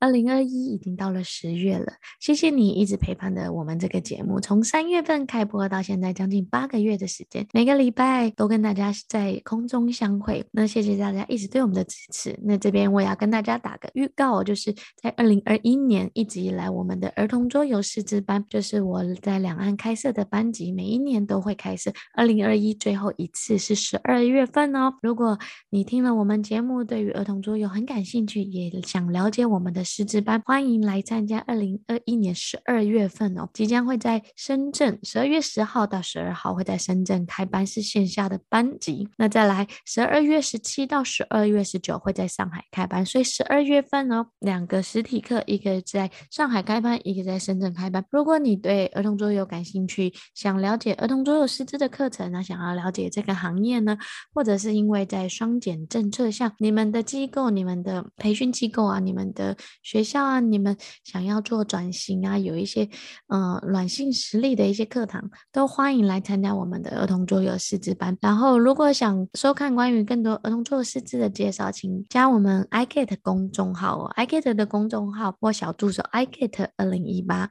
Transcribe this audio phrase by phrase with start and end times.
[0.00, 10.46] 二零二一已经到了十月了，谢谢你一直陪伴着我们这个节目，从三月份开播到现在将近八个月的时间，每个礼拜都跟大家在空中相会。
[10.52, 12.38] 那谢谢大家一直对我们的支持。
[12.44, 21.92] 那这边我也要跟大家打个预告，就是在二零二一年一直以来，我们的儿童桌游师资班，就是我在两岸开设的班级，每一年都会开设。
[22.14, 24.94] 二零二一最后一次是十二月份哦。
[25.02, 25.36] 如果
[25.70, 29.87] 你听了我们节目，对于儿童桌游很感兴趣，也想了解我们的。
[29.88, 39.08] 师资班欢迎来参加，二零二一年十二月份哦，即将会在深圳，十二月十号到十二号会在深圳开班，是线下的班级。
[39.16, 48.04] 那再来十二月十七到十二月十九会在上海开班，所以十二月份哦，两个实体课，一个在上海开班，一个在深圳开班。
[48.10, 53.96] 如果你对儿童桌游感兴趣，想了解儿童桌游师资的课程呢，想要了解这个行业呢，
[54.34, 62.88] 或者是因为在双减政策下，你们的机构、你们的培训机构啊，你们的学校啊，你们想要做转型啊，有一些
[63.28, 68.16] 呃软性实力的一些课堂，都欢迎来参加我们的儿童桌游师资班。
[68.20, 77.48] 然后，如果想收看关于更多儿童桌游师资的介绍，请加我们 iGet 公众号哦，iGet 的公众号或小助手 iGet 二零一八。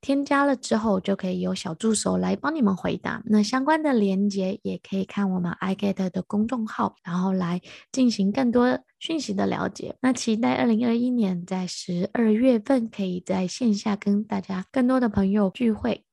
[0.00, 3.22] 添加了之后，就可以有小助手来帮你们回答。
[3.26, 7.60] 那相关的链接也可以看我们 iGet 的公众号，然后来
[7.92, 9.96] 进行更多讯息的了解。
[10.00, 16.04] 那期待二零二一年在十二月份可以在线下跟大家更多的朋友聚会。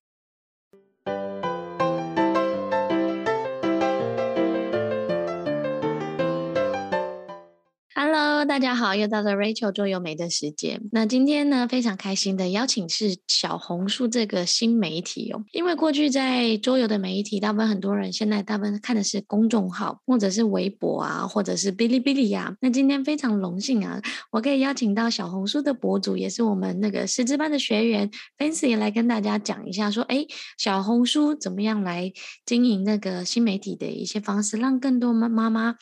[7.98, 10.82] Hello，大家好，又到了 Rachel 桌游美的时间。
[10.92, 15.46] 那今天呢，非常开心的邀请是小红书这个新媒体哦。
[15.54, 22.58] 因为过去在桌游的媒体，大部分很多人现在大部分看的是公众号，或者是微博啊，或者是哔哩哔哩呀。
[22.60, 30.26] 那今天非常荣幸啊，我可以邀请到小红书的博主，也是我们那个师资班的学员 Fancy 也来跟大家讲一下，说哎，
[30.58, 32.12] 小红书怎么样来
[32.46, 35.78] 经营那个新媒体的一些方式，让更多妈妈妈。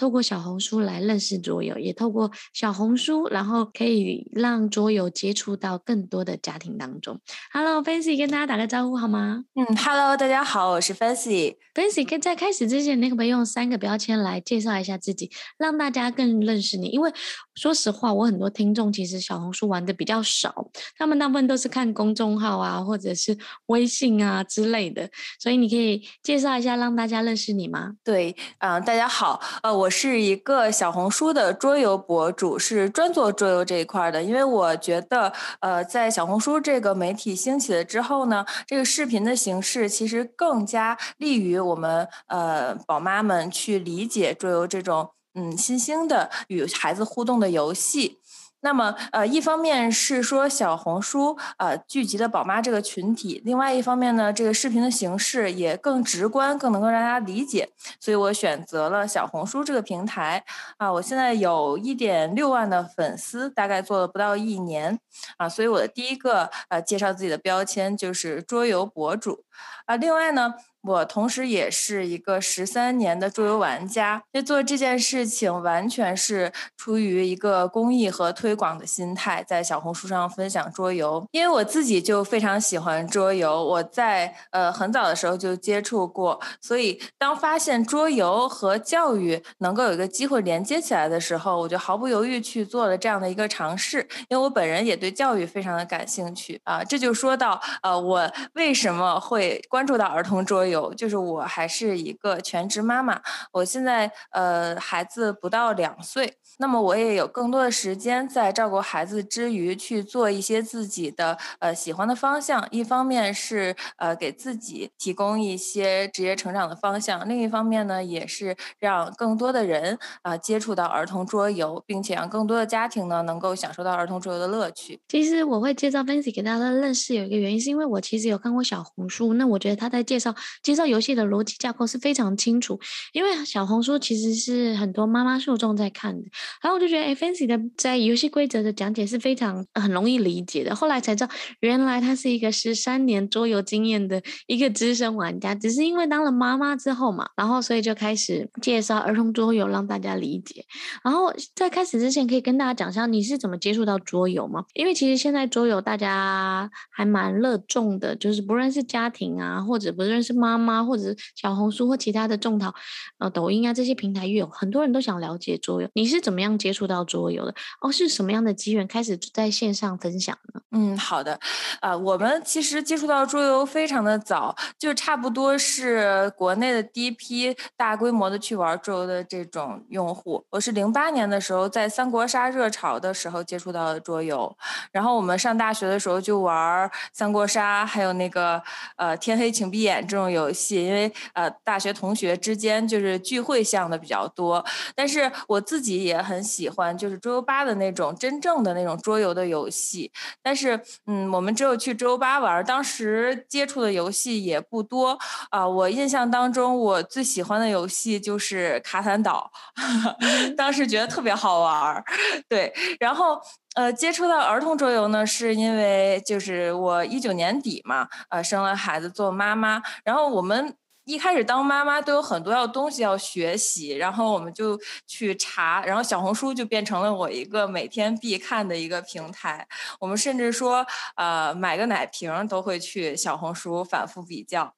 [0.00, 7.20] 透过小红书来认识桌游，也透过小红书，然后可以让桌游接触到更多的家庭当中。
[7.52, 9.44] Hello，Fancy，跟大家打个招呼好吗？
[9.54, 11.56] 嗯，Hello，大家好，我是 Fancy。
[11.74, 16.88] Fancy，在开始之前，你可不可以用三个标签来介绍一下自己，让大家更认识你？
[16.88, 17.12] 因为
[17.60, 25.06] 说实话，我很多听众其实小红书玩的比较少，他们大部分都是看公众号啊，或者是微信啊之类的。
[25.38, 27.92] 所以你可以介绍一下，让大家认识你吗？
[28.02, 29.90] 对，嗯、大家好，呃，我。
[30.00, 34.22] 是一个小红书的桌游博主，是专做桌游这一块的。
[34.22, 48.18] 因为我觉得，呃，在小红书这个媒体兴起了之后呢，这个视频的形式其实更加利于我们呃宝妈们去理解桌游这种嗯新兴的与孩子互动的游戏。
[48.62, 60.44] 那么，呃，一方面是说小红书呃聚集的宝妈这个群体，另外一方面呢，这个视频的形式也更直观，更能够让大家理解，所以我选择了小红书这个平台。
[60.76, 65.00] 啊、我现在有一点六万的粉丝，大概做了不到一年，
[65.38, 69.44] 啊、所以我的第一个呃介绍自己的标签就是桌游博主。
[69.86, 70.56] 啊、另外呢。
[70.82, 81.26] 我同时也是一个十三年的桌游玩家，就做这件事情完全是出于一个公益和推广的心态，在小红书上分享桌游。
[81.32, 94.00] 因为我自己就非常喜欢桌游，我在呃很早的时候就接触过，所以当发现桌游和教育能够有一个机会连接起来的时候，我就毫不犹豫去做了这样的一个尝试。
[94.28, 100.69] 因为我本人也对教育非常的感兴趣啊，这就说到呃我为什么会关注到儿童桌游。
[100.70, 103.20] 有，就是我还是一个全职妈妈，
[103.52, 125.00] 我现在呃孩子不到两岁，那么我也有更多的时间在照顾孩子之余去做一些自己的呃喜欢的方向，一方面是呃给自己提供一些职业成长的方向，另一方面呢也是让更多的人啊、接触到儿童桌游，并且让更多的家庭呢能够享受到儿童桌游的乐趣。
[125.08, 130.34] 其实我会介绍 Fancy 给大家认识，有一个原因是因为我其实有看过小红书，那我觉得他在介绍。
[130.62, 132.78] 介绍游戏的逻辑架构是非常清楚，
[133.12, 136.28] 因为小红书其实是很多妈妈受众在看的，
[136.62, 140.76] 然后我就觉得，哎，Fancy 的在游戏规则的讲解是非常很容易理解的。
[140.76, 150.62] 后来才知道，原来他是一个十三年桌游经验的一个资深玩家，只是因为当了妈妈之后嘛，然后所以就开始介绍儿童桌游让大家理解。
[151.02, 154.64] 然后在开始之前，可以跟大家讲一下你是怎么接触到桌游吗？
[154.74, 160.49] 因为其实现在桌游大家还蛮热衷的，就是不论是家庭啊，或者不论是妈。
[160.58, 162.74] 妈妈或者是小红书或其他的种桃、
[163.18, 165.88] 呃抖音啊这些平台，有很多人都想了解桌游。
[165.94, 167.54] 你是怎么样接触到桌游的？
[167.80, 170.60] 哦，是什么样的机缘开始在线上分享呢？
[170.72, 171.38] 嗯，好的，
[171.80, 180.44] 啊、我们其实接触到桌游非常的早，就差不多是国内的第一批大规模的去玩桌游的这种用户。
[180.50, 184.56] 我是零八年的时候在三国杀热潮的时候接触到的桌游，
[184.92, 188.62] 然后我们上大学的时候就玩三国杀，还有那个
[188.96, 194.64] 呃天黑请闭眼这种游戏，因为呃大学同学之间就是聚会项的比较多，
[194.94, 205.18] 但是我自己也很喜欢就是桌游吧的那种真正的那种桌游的游戏，但是嗯我们只有去桌游吧玩，当时接触的游戏也不多。
[205.50, 209.50] 啊、呃，我印象当中我最喜欢的游戏就是卡坦岛。
[210.56, 212.04] 当时觉得特别好玩儿，
[212.48, 213.40] 对，然后
[213.74, 220.74] 呃接触到儿童桌游呢，是因为就是我一九年底嘛，呃生了孩子做妈妈，然后我们
[221.04, 229.66] 一开始当妈妈都有很多要东西要学习，然后我们就去查，然后小红书就变成了我一个每天必看的一个平台，
[230.00, 230.86] 我们甚至说
[231.16, 234.74] 呃买个奶瓶都会去小红书反复比较。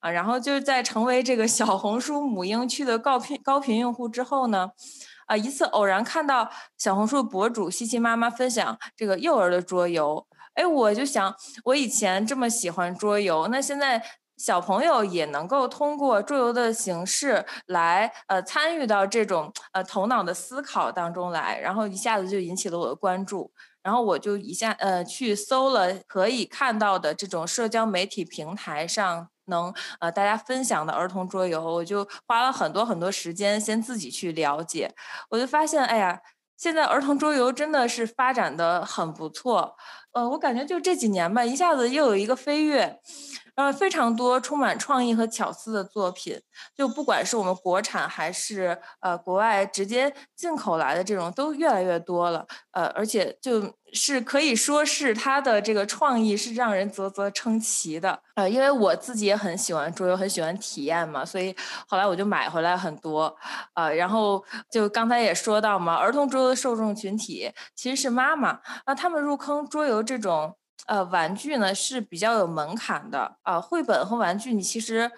[0.00, 4.68] 啊，然后就在成为这个小红书母婴区的高频高频用户之后呢，
[5.32, 11.34] 啊，一次偶然看到小红书博主西西妈妈分享这个幼儿的桌游，哎，我就想，
[11.64, 14.04] 我以前这么喜欢桌游，那现在
[14.36, 23.50] 小朋友也能够通过桌游的形式来呃参与到这种呃头脑的思考当中来，然后一下子就引起了我的关注，
[23.82, 29.31] 然后我就一下呃去搜了可以看到的这种社交媒体平台上。
[29.52, 34.90] 能呃，大家分享的儿童桌游，我就花了很多很多时间先自己去了解，
[35.30, 36.18] 我就发现，哎呀，
[36.56, 39.76] 现在儿童桌游真的是发展的很不错，
[40.12, 43.00] 呃，我感觉就这几年吧，一下子又有一个飞跃。
[43.54, 46.40] 呃，非常多充满创意和巧思的作品，
[46.74, 52.46] 就不管是我们国产还是呃国外直接进口来的这种，都越来越多了。
[52.70, 58.22] 呃，而且就是可以说是它的这个创意是让人啧啧称奇的。
[58.36, 61.54] 呃，因为我自己也很喜欢桌游，很喜欢体验嘛，所以
[61.86, 63.36] 后来我就买回来很多。
[63.74, 70.56] 呃，然后就刚才也说到嘛，儿童桌游的受众群体其实是妈妈，那他们入坑桌游这种。
[70.86, 73.54] 呃，玩具呢是比较有门槛的啊。
[73.54, 75.10] 呃，绘本和玩具，你其实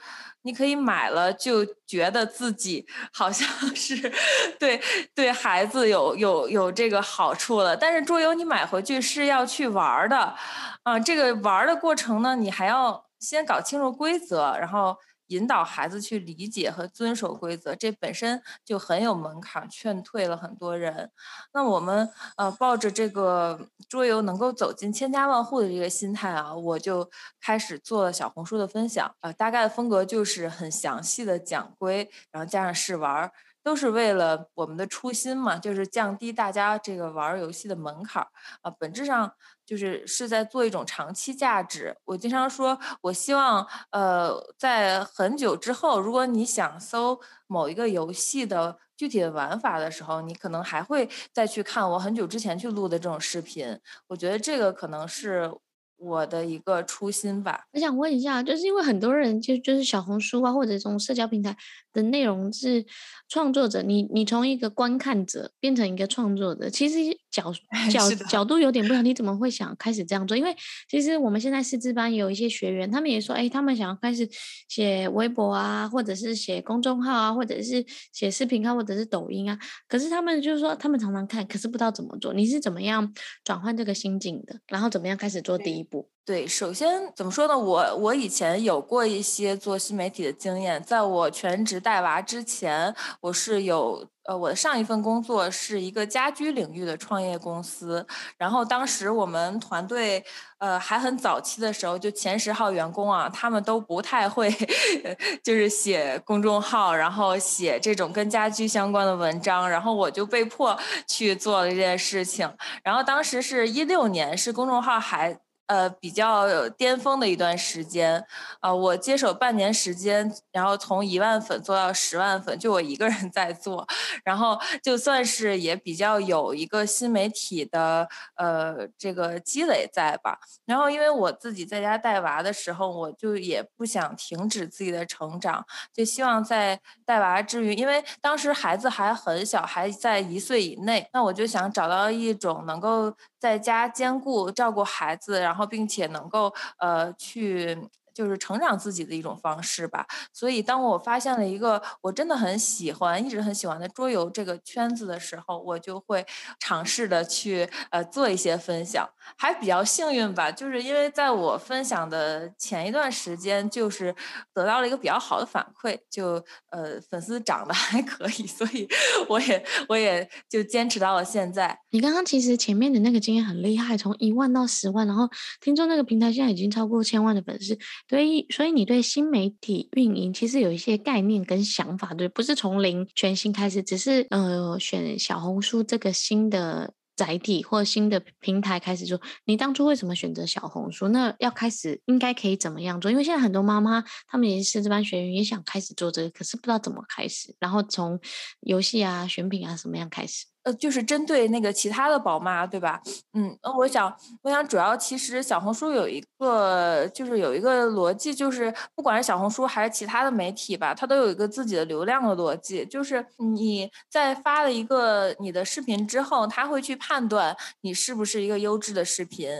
[0.43, 4.13] 你可以买了，就觉得自己好像 是
[4.59, 4.81] 对
[5.15, 7.77] 对孩子有有有这个好处了。
[7.77, 10.35] 但是桌游你买回去是要去玩的，
[10.83, 14.97] 啊，这个玩的过程呢，你还要先搞清楚规则，然后。
[15.29, 21.11] 引导孩子去理解和遵守规则，这本身就很有门槛，劝退了很多人。
[21.53, 27.11] 那我们呃抱着这个桌游能够走进千家万户的这个心态啊，我就
[27.41, 29.15] 开始做了小红书的分享。
[29.21, 33.31] 呃，大概的风格就是很详细的讲规，然后加上试玩，
[33.63, 38.27] 都是为了我们的初心嘛，就是降低大家这个玩游戏的门槛。
[38.63, 39.33] 啊、本质上。
[39.67, 41.97] 就是是在做一种长期价值。
[42.05, 53.79] 我经常说，我希望，呃，在很久之后，如果你想搜某一个游戏的具体的玩法的时候，你可能还会再去看我很久之前去录的这种视频。
[54.09, 55.51] 我觉得这个可能是
[55.97, 57.65] 我的一个初心吧。
[57.73, 61.57] 我想问一下，就是因为很多人就就是小红书啊，或者这种社交平台
[61.93, 62.85] 的内容是
[63.29, 67.19] 创作者，你你从一个观看者变成一个创作者，其实。
[67.35, 67.53] 角
[67.91, 70.37] 角角度有点不同，你怎么会想开始这样做？
[70.37, 70.55] 因为
[70.89, 74.29] 其实我们现在师资班有一些学员，他们也说，哎，他们想要开始
[74.69, 79.59] 写微博啊，或者是写公众号啊，或者是写视频号，或者是抖音啊。
[79.89, 82.33] 可是他们就是说，他们常常看，可是不知道怎么做。
[82.33, 83.13] 你是怎么样
[83.43, 84.61] 转换这个心境的？
[84.69, 86.09] 然后怎么样开始做第一步？
[86.25, 87.59] 对，对，首先怎么说呢？
[87.59, 94.09] 我我以前有过一些做新媒体的经验，在我全职带娃之前，我是有。
[94.27, 98.07] 呃，我的上一份工作是一个家居领域的创业公司，
[98.39, 100.25] 然后当时我们团队
[100.59, 104.51] 呃还很早期的时候，就前十号员工啊，他们都不太会，
[105.45, 112.51] 就是写公众号，然后写这种跟家居相关的文章，然后我就被迫去做了这件事情，
[112.83, 115.39] 然后当时是一六年，是公众号还。
[115.67, 118.19] 呃，比较巅峰的一段时间，
[118.61, 123.87] 啊、呃，我接手半年时间，然后从一万粉做到十万粉，就我一个人在做，
[124.25, 128.07] 然后就算是也比较有一个新媒体的
[128.37, 130.39] 呃这个积累在吧。
[130.67, 143.15] 然后因为我自己在家带娃的时候，我就也不想停止自己的成长，就希望在带娃之余，因为当时孩子还很小，还在一岁以内，那我就想找到一种能够
[143.45, 147.77] 在家兼顾照顾孩子，然后并且能够呃去
[148.15, 150.07] 就是成长自己的一种方式吧。
[150.33, 156.25] 所以，当我发现了一个我真的很喜欢、一直很喜欢的桌游这个圈子的时候，我就会
[156.61, 159.09] 尝试的去呃做一些分享。
[159.37, 164.15] 还比较幸运吧，就是因为在我分享的前一段时间，就是
[164.53, 166.35] 得到了一个比较好的反馈，就
[166.71, 168.87] 呃粉丝涨得还可以，所以
[169.29, 171.79] 我也我也就坚持到了现在。
[171.91, 175.29] 你刚刚其实前面的那个经验很厉害，从一万到十万，然后
[175.61, 177.79] 听说那个平台现在已经超过千万的粉丝，
[178.09, 186.95] 所以所以你对新媒体运营其实有一些概念跟想法，对，不是从零全新开始，只是呃选小红书这个新的。
[187.17, 191.07] 载体或新的平台开始做，你当初为什么选择小红书？
[191.07, 193.09] 那要开始应该可以怎么样做？
[193.09, 197.55] 因为现在很多妈妈她们也是师资班学员，也想开始做这个，可是不知道怎么开始。
[197.61, 198.19] 然后从
[198.63, 200.47] 游戏啊、选品啊什么样开始？
[200.65, 203.01] 呃，就是针对那个其他的宝妈，对吧？
[203.35, 219.51] 嗯，那，我想，我想主要其实小红书有一个，就是有一个逻辑，就是不管是小红书还是其他的媒体吧，它都有一个自己的流量的逻辑，就是你在发了一个你的视频之后，它会去判断你是不是一个优质的视频，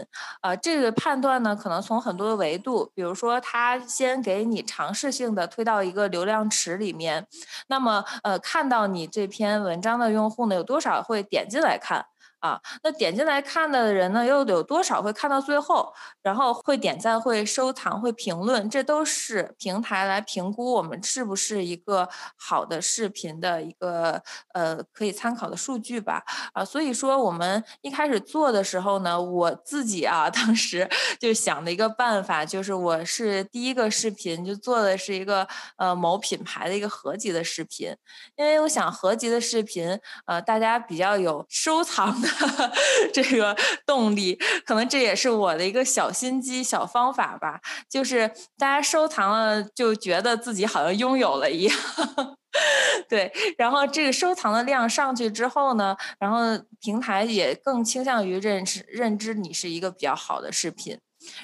[0.41, 7.27] 啊，呃，这个判断呢，可能从很多维度，比如说它先给你尝试性的推到一个流量池里面，
[7.67, 10.94] 那么呃，看到你这篇文章的用户呢，有多少？
[11.01, 12.05] 会点进来看。
[12.45, 15.91] 啊，那点进来看的人呢，又有多少会看到最后？
[16.21, 24.21] 然后会点赞、会收藏、会评论，这都是平台来评估我们是不是一个好的视频的一个
[24.53, 26.23] 呃可以参考的数据吧。
[26.53, 30.87] 啊，所以说我们一开始做的时候呢，我自己啊， 当时
[31.19, 35.47] 就想的一个办法，就是我是第一个视频就做的是一个
[35.77, 37.95] 呃某品牌的一个合集的视频，
[38.35, 42.34] 因为我想合集的视频呃大家比较有收藏的。
[43.13, 47.59] 这个动力，可能这也是我的一个小心机、小方法吧。
[47.89, 51.77] 就是大家收藏了，就觉得自己好像拥有了一样。
[53.09, 56.39] 对，然后这个收藏的量上去之后呢，然后
[56.79, 60.97] 平台也更倾向于认识、认知你是一个比较好的视频。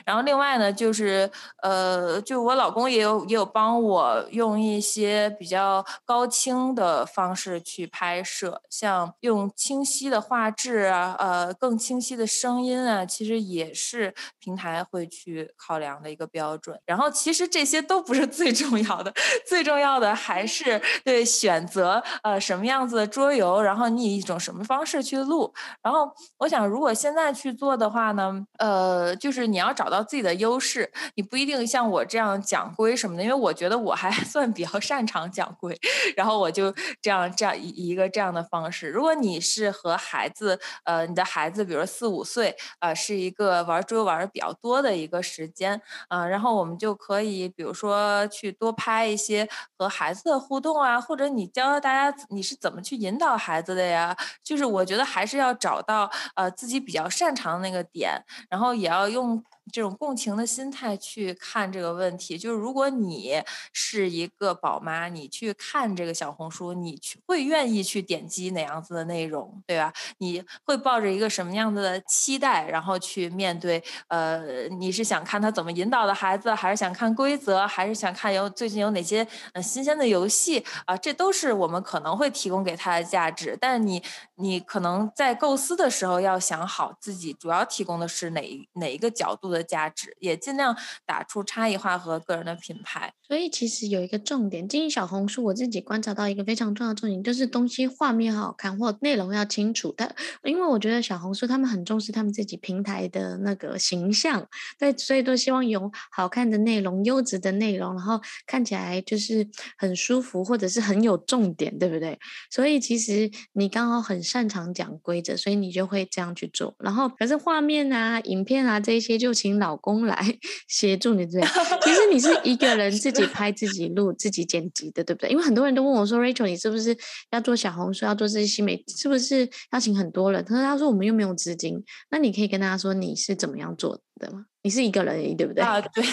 [0.06, 1.30] 然后另外呢，就是
[1.64, 16.80] 呃，就我老公也有也有帮我用一些比较高清的方式去拍摄，像用清晰的画质啊，呃，更清晰的声音啊，其实也是平台会去考量的一个标准。
[16.86, 19.12] 然后其实这些都不是最重要的，
[19.48, 25.52] 最重要的还是对选择呃什么样子的桌游，然后你以一种什么方式去录。
[25.82, 29.71] 然后我想，如果现在去做的话呢，呃，就是你要。
[29.74, 35.78] 找到自己的优势，你不一定像我这样讲归什么的，因为我觉得我还 算比较擅长讲归，
[36.16, 38.90] 然后我就这样这样一一个这样的方式。
[38.90, 49.48] 如果你是和孩子，呃，你的孩子，比如四五岁，呃，是一个玩桌游玩的比较多的一个时间，呃，然后我们就可以，比如说去多拍一些
[49.78, 54.16] 和孩子的互动啊，或者你教大家你是怎么去引导孩子的呀？
[54.44, 59.44] 就是我觉得还是要找到呃自己比较擅长的那个点，然后也要用。
[59.72, 69.94] 这种共情的心态去看这个问题，就是如果你是一个宝妈，你去看这个小红书，你去会愿意去点击哪样子的内容，对吧？
[70.18, 73.82] 你会抱着一个什么样子的期待，然后去面对？
[74.08, 80.98] 呃，你是想看他怎么引导的孩子，还是想看规则，还是想看有最近有哪些呃新鲜的游戏啊？
[80.98, 83.58] 这都是我们可能会提供给他的价值。
[83.60, 84.04] 但你
[84.36, 89.61] 你可能在构思的时候要想好自己主要提供的是哪哪一个角度的。
[89.64, 90.76] 价值也尽量
[91.06, 93.14] 打出差异化和个人的品牌。
[93.22, 99.94] 所以其实有一个重点，经营小红书，我自己观察到一个非常重要的重点，就是东西画面好看或内容要清楚。
[99.96, 100.14] 但
[100.44, 104.46] 因为我觉得小红书他们很重视他们自己平台的那个形象，
[104.78, 112.20] 对，所以都希望有好看的内容、优质的内容，然后看起来就是很舒服或者是很有重点，对不对？
[112.50, 116.76] 所以其实你刚好很擅长讲规则，所以你就会这样去做。
[116.80, 120.16] 然后可是画面啊、影片啊这些就请老公来
[120.70, 121.42] 协助你，对。
[121.82, 125.30] 其实你是一个人自己拍、自己录、自己剪辑的，对不对？
[125.32, 126.96] 因为很多人都问我说：“Rachel，你是不是
[127.32, 134.46] 要做小红书，要做这些新媒体，是不是要请很多人？”他说他说：“我们又没有资金。”那你可以跟大家说你是怎么样做的吗？
[134.62, 135.64] 你是一个人，对不对？
[135.64, 136.04] 啊，对，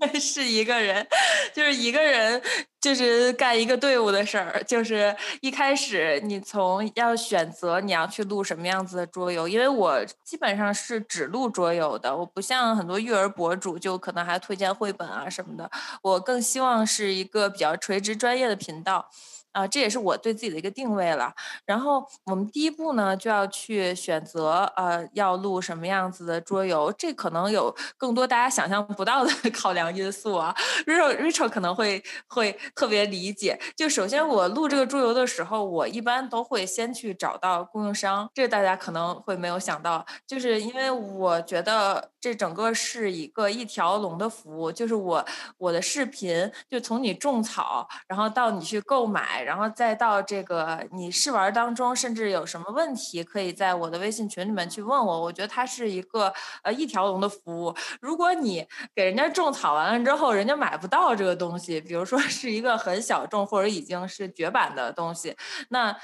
[0.20, 1.06] 是一个人，
[1.54, 2.40] 就是一个人，
[2.80, 4.62] 就是干一个队伍的事儿。
[4.66, 15.70] 就是一开始你从要选择你要去录什么样子的桌游，因为我基本上是只录桌游的，我不像很多育儿博主，就可能还推荐绘本啊什么的。
[16.02, 19.08] 我更希望是一个比较垂直专业的频道。
[19.52, 21.32] 啊，这也是我对自己的一个定位了。
[21.66, 30.54] 然后我们第一步呢，就要去选择呃要录什么样子的桌游，这可能有更多大家想象不到的 考量因素啊。
[30.86, 33.58] Rachel Rachel 可能会会特别理解。
[33.76, 45.24] 就首先我录这个桌游的时候，我一般都会先去找到供应商，这大家可能会没有想到，就是因为我觉得这整个是一个一条龙的服务，就是我
[45.56, 55.20] 我的视频就从你种草，然后到你去购买，然后再到这个你试玩当中，甚至有什么问题，可以在我的微信群里面去问我。
[55.20, 57.74] 我觉得它是一个呃一条龙的服务。
[58.00, 65.36] 如果你给人家种草完了之后，人家买不到这个东西，比如说 是一个很小众或者已经是绝版的东西，
[65.70, 65.96] 那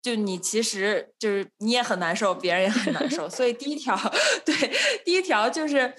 [0.00, 3.28] 就你其实就是你也很难受，别人也很难受。
[3.28, 3.96] 所以第一条，
[4.44, 4.54] 对，
[5.04, 5.94] 第一条就是。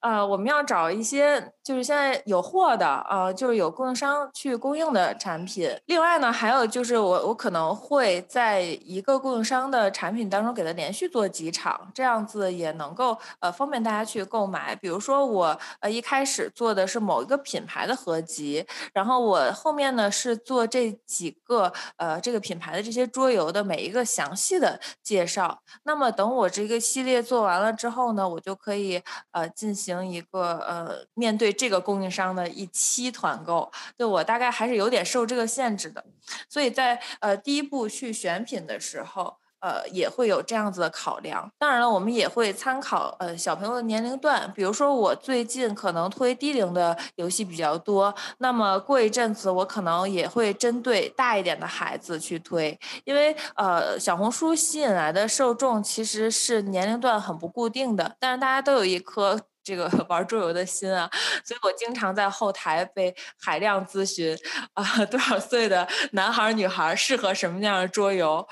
[0.00, 5.70] 呃，我们要找一些就是现在有货的，呃，就是有供应商去供应的产品。
[5.84, 14.74] 另外呢，还有就是我我可能会在一个供应商的产品当中给它连续做几场，这样子也能够呃方便大家去购买。
[14.74, 18.64] 比如说我呃一开始做的是某一个品牌的合集，
[18.94, 25.60] 然后我后面呢是做这几个呃这个品牌的这些桌游的每一个详细的介绍。
[25.82, 29.02] 那么等我这个系列做完了之后呢，我就可以
[29.32, 29.89] 呃进行。
[29.94, 36.04] 行一个呃，面对这个供应商的一期团购，对我大概还是有点受这个限制的，
[36.48, 39.36] 所以在呃第一步去选品的时候。
[39.62, 41.46] 呃，也会有这样子的考量。
[41.58, 44.50] 当然了，我们也会参考呃小朋友的年龄段。
[44.54, 52.74] 比如说，我最近可能推低龄的游戏比较多，那么过一阵子我可能也会针对大一点的孩子去推。
[53.04, 59.38] 因为呃，小红书吸引来的受众其实是年龄段很不固定的，但是大家都有一颗。
[59.70, 61.08] 这个 玩桌游的心啊，
[61.44, 64.36] 所以我经常在后台被海量咨询
[64.74, 68.44] 啊，多少岁的男孩女孩适合什么样的桌游？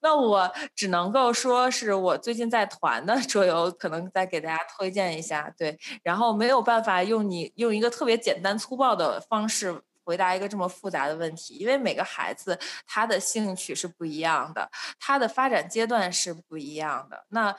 [0.00, 5.52] 那我只能够说是我最近在团的桌游，可能再给大家推荐一下。
[5.58, 17.24] 对，然后没有办法用你用一个特别简单粗暴的方式回答一个这么复杂的问题，因为每个孩子他的兴趣是不一样的，他的发展阶段是不一样的。
[17.30, 17.56] 那。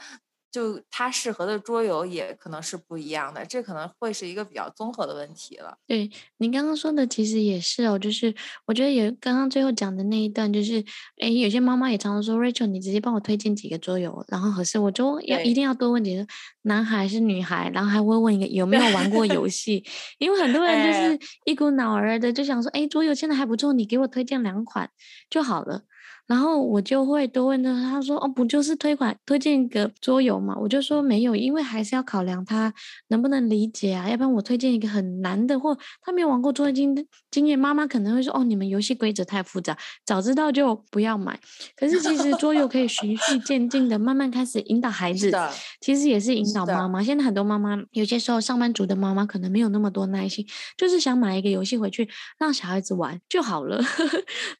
[0.52, 5.78] 就它适合的桌游也可能是不一样的，这可能会是一个比较综合的问题了。
[5.88, 8.36] 对，您刚刚说的其实也是哦，就是
[8.66, 10.84] 我觉得也刚刚最后讲的那一段，就是
[11.20, 16.28] 哎，有些妈妈也常常说，Rachel，你直接帮我推荐几个桌游，然后合适我就要一定要多问几个，
[16.64, 19.84] 男孩还是女孩，然后还会问一个有没有玩过游戏，
[20.18, 24.90] 因为很多人就是一股脑儿的就想说，哎，桌游现在还不错，你给我推荐两款
[25.30, 25.84] 就好了。
[26.28, 32.74] 然后我就会多问他，他说：“哦，不就是推广推荐一个桌游嘛？”我就说没有，因为还是要考量他
[33.10, 34.10] 能不能理解啊。
[34.10, 36.96] 要不然我推荐一个很难的，或他没有玩过桌游经
[37.32, 41.40] 经验，妈妈可能会说：“哦，你们游戏规则太复杂，早知道就不要买。”
[41.76, 45.32] 可是其实桌游可以循序渐进的慢慢开始引导孩子，
[45.80, 47.02] 其实也是引导妈妈。
[47.02, 50.46] 现在很多妈妈有些时候上班族的妈妈可能没有那么多耐心，
[50.78, 53.82] 就是想买一个游戏回去让小孩子玩就好了。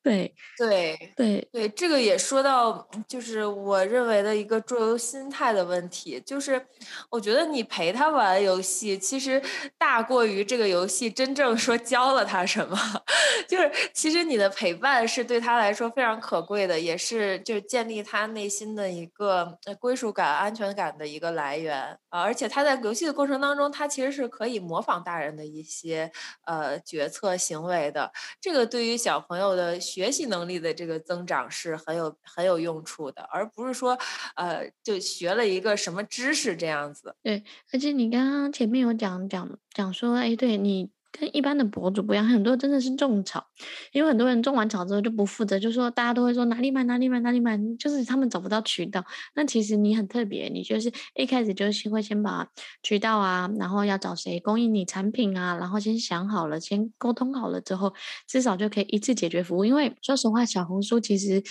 [0.02, 1.32] 对 对对。
[1.42, 6.66] 对对，这个也说到，就是我认为的一个桌游心态的问题，就是
[7.10, 9.42] 我觉得你陪他玩游戏，其实
[9.78, 12.61] 大过于这个游戏真正说教了他什么。
[12.62, 12.78] 什么
[13.48, 22.22] 就是其实你的陪伴是对他来说非常可贵的，也是就是建立他内心的一个归属感、安全感的一个来源啊。
[22.22, 26.10] 而且他在游戏的过程当中，他其实是可以模仿大人的一些
[26.46, 28.12] 呃决策行为的。
[28.40, 31.42] 这个对于小朋友的学习能力的这个增长。
[31.50, 33.98] 是很有很有用处的，而不是说，
[34.36, 37.16] 呃，就学了一个什么知识这样子。
[37.24, 37.44] 对，
[37.74, 40.90] 而且你刚刚前面有讲讲讲说，哎，对你。
[41.12, 43.46] 跟一般的博主不一样，很多真的是种草，
[43.92, 49.04] 因为很多人种完草之后就不负责，就说大家都会说哪里买哪里买哪里买，就是他们找不到渠道。
[49.36, 52.48] 那其实你很特别，你就是一开始就是会先把
[52.82, 57.94] 渠道啊，然后要找谁供应你产品啊，然后先想好了，先沟通好了之后，
[58.28, 59.66] 至少就可以一次解决服务。
[59.66, 61.44] 因为说实话，小红书其实。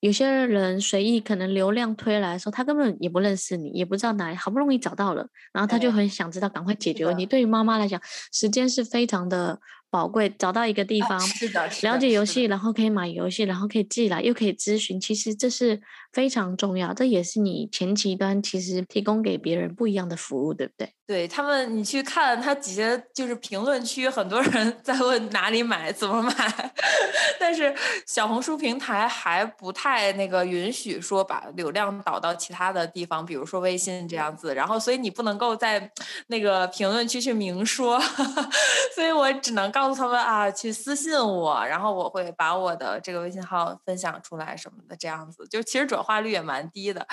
[0.00, 7.26] 有些人随意可能流量推来的时候，他根本也不认识你，也不知道哪里，好不容易找到了，然后他就很想知道赶快解决问题。
[7.26, 8.00] 对于妈妈来讲，
[8.32, 15.80] 时间是非常的宝贵，找到一个地方，是的，了解游戏，然后可以买游戏，然后可以寄来，又可以咨询，其实这是
[16.12, 20.92] 非常重要，这也是你前期端其实提供给别人不一样的服务，对不对？
[21.06, 26.72] 对他们，你去看他底下就是评论区，很多人 在问哪里买、怎么买，
[27.40, 27.74] 但是
[28.06, 35.90] 小红书平台还不太那个允许说把流量导到其他的地方，比如说微信这样子，然后所以你不能够在
[36.26, 37.98] 那个评论区去明说，
[38.94, 47.06] 所以我只能告诉他们啊，去私信我，然后我会把我的这个微信号分享出来什么的，这样子就其实转化率也蛮低的。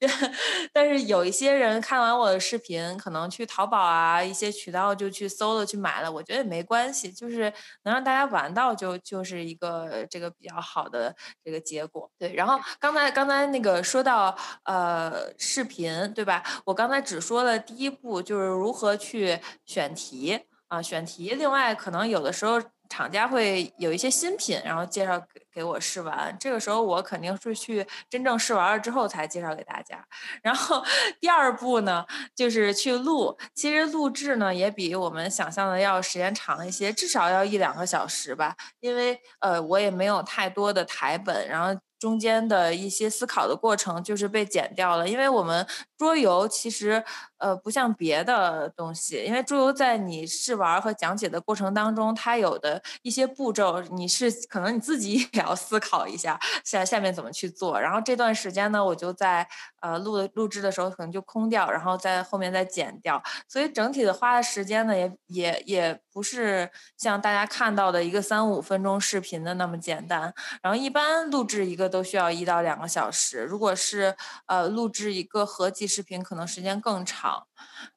[0.70, 7.50] 但是有一些人看完我的视频，可能去淘宝啊一些渠道就去搜了去买了，我觉得也没关系，就是
[7.84, 12.10] 能让大家玩到就就是一个这个比较好的这个结果。
[12.18, 16.44] 对，然后刚才刚才那个说到呃视频对吧？
[16.66, 20.49] 我刚才只说了第一步，就是如何去选题。
[20.70, 21.34] 啊，选题。
[21.34, 26.36] 另外，可能有的时候厂家会有一些新品，然后介绍给给我试玩。
[26.38, 30.04] 这个时候，我肯定是去真正试玩了之后才介绍给大家。
[30.42, 30.80] 然后
[31.20, 32.06] 第二步呢，
[32.36, 33.36] 就是去录。
[33.52, 38.54] 其实录制呢，也比我们想象的要时间长一些，至少要一两个小时吧。
[38.78, 41.80] 因为呃，我也没有太多的台本，然后。
[42.00, 45.66] 中间的一些思考的过程就是被剪掉了，因为我们
[45.98, 47.04] 桌游其实
[47.40, 57.78] 呃不像别的东西，因为桌游在你试玩和讲解的过程当中，它有的一些步骤你是可能你自己 也要思考一下，下下面怎么去做。
[57.78, 59.46] 然后这段时间呢，我就在
[59.80, 70.32] 呃录录制的时候可能就空掉，然后在后面再剪掉，所以整体的花的时间呢也也也不是像大家看到的一个三五分钟视频的那么简单。
[70.62, 71.90] 然后一般录制一个。
[71.90, 74.14] 都需要一到两个小时，如果是
[74.46, 77.29] 呃录制一个合集视频，可能时间更长。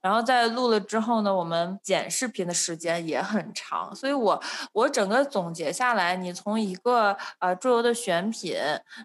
[0.01, 3.95] 然后在录了之后呢，我们剪视频的时间也很长。
[3.95, 4.43] 所以我
[4.73, 8.55] 我整个总结下来，你从一个呃桌游的选品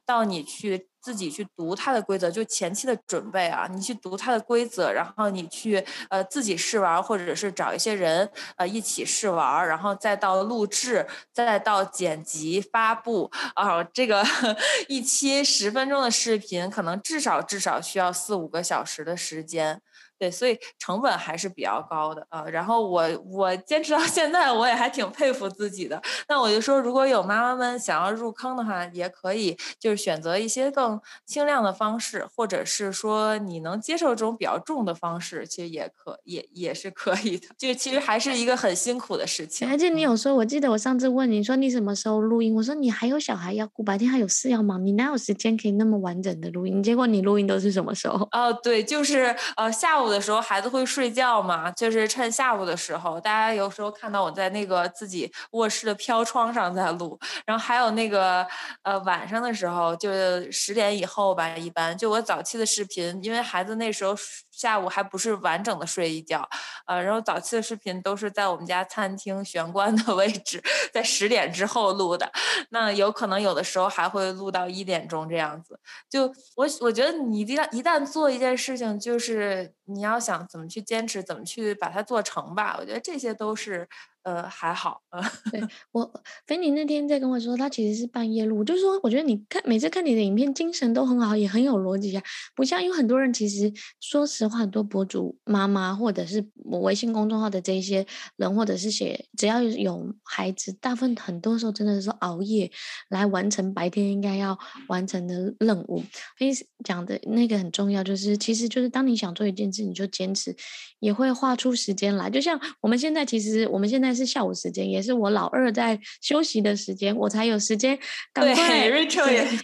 [0.05, 0.89] 到你去。
[1.09, 14.23] 自己去读它的规则，就前期的准备啊，你去读它的规则，然后你去呃自己试玩，或者是找一些人呃一起试玩，然后再到录制，再到剪辑发布啊，这个
[14.87, 19.81] 一期十分钟的视频，可能至少至少需要四五个小时的时间。
[20.21, 22.43] 对，所以成本还是比较高的啊。
[22.47, 26.03] 然后我我坚持到现在，我也还挺佩服自己的。
[26.27, 37.47] 那我就说，如果有妈妈们想要入坑的话，也可以就是选择一些更轻量的方式，或者是说你能接受这种比较重的方式，其实也可也也是可以的。
[37.57, 39.69] 就其实还是一个很辛苦的事情。
[39.69, 46.83] 而且你有时候，我记得我上次问你说你什么时候录音，我说你还有小孩要顾，白天还有事要忙，你哪有时间可以那么完整的录音？
[46.83, 48.27] 结果你录音都是什么时候？
[48.33, 50.09] 哦，对，就是呃下午。
[50.09, 58.47] 的时候孩子会睡觉嘛，就是趁下午的时候，大家有时候看到我在那个自己卧室的飘窗上在录，然后还有那个
[58.85, 60.11] 呃晚上的时候，就
[60.51, 64.17] 十点以后吧，一般就我早期的视频，因为孩子那时候。
[64.59, 66.45] 下午还不是完整的睡一觉，
[66.87, 70.61] 呃，然后早期的视频都是在我们家餐厅玄关的 位置，
[70.93, 72.29] 在十点之后录的，
[72.71, 75.79] 那有可能有的时候还会录到一点钟这样子。
[76.11, 76.25] 就
[76.57, 82.75] 我我觉得你一旦一旦做一件事情，就是你要想怎么去坚持，怎么去把它做成吧。
[82.81, 83.89] 我觉得这些都是。
[84.29, 85.59] 呃，还好，呃，对
[85.91, 92.23] 我，菲尼那天在跟我说，他其实是半夜录，就是说，我觉得你看每次看你的影片，精神都很好，也很有逻辑啊，
[92.55, 98.05] 不像有很多人，其实说实话，很多博主妈妈或者是我微信公众号的这一些
[98.37, 102.71] 人，或者是写只要有孩子，大部分很多时候真的是熬夜
[103.09, 106.05] 来完成白天应该要完成的任务。
[106.37, 106.51] 所以
[106.85, 110.55] 讲的那个很重要，就是其实就是当你想做一件事，你就坚持，
[111.01, 112.29] 也会画出时间来。
[112.29, 114.18] 就像我们现在，其实我们现在。
[114.19, 117.99] 是下午时间，也是我老二在休息的时间，我才有时间
[118.35, 118.91] 赶快，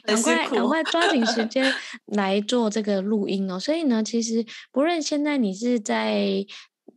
[0.04, 1.74] 赶快赶快抓紧时 间
[2.06, 3.58] 来做这个录音哦。
[3.58, 6.46] 所以呢，其实不论现在你是在。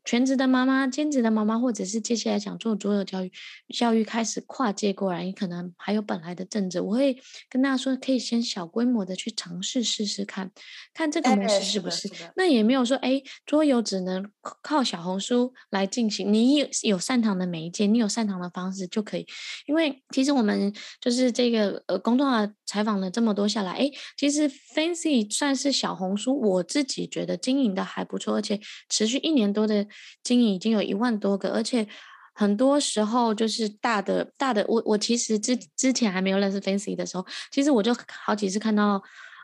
[0.07, 3.31] 全职的妈妈、兼职的妈妈，或者是接下来想做桌游教育，
[3.75, 10.49] 教育开始跨界过来，你可能还有本来的正职，我会跟大家说，可以先小规模的去尝试试试看，
[10.93, 12.07] 看这个模式是不是。
[12.07, 14.25] 哎、那也没有说，哎，桌游只能
[14.61, 19.27] 靠小红书来进行，你有有擅长的媒介，你有擅长的方式就可以。
[19.65, 29.85] 因为其实我们就是这个呃，公众号采访了这么多下来，哎，其实 Fancy 算是小红书，我自己觉得经营的还不错，而且持续一年多的。
[30.23, 31.87] 经营已经有一万多个，而且
[32.33, 39.01] 很多时候就是大的大的，我我其实之之前还没有认识 Fancy 的时候，其实我就好几次看到，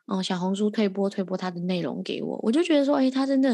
[0.07, 3.51] 嗯、呃，小红书推播推播他的内容给我，我就觉得说，哎，他真的，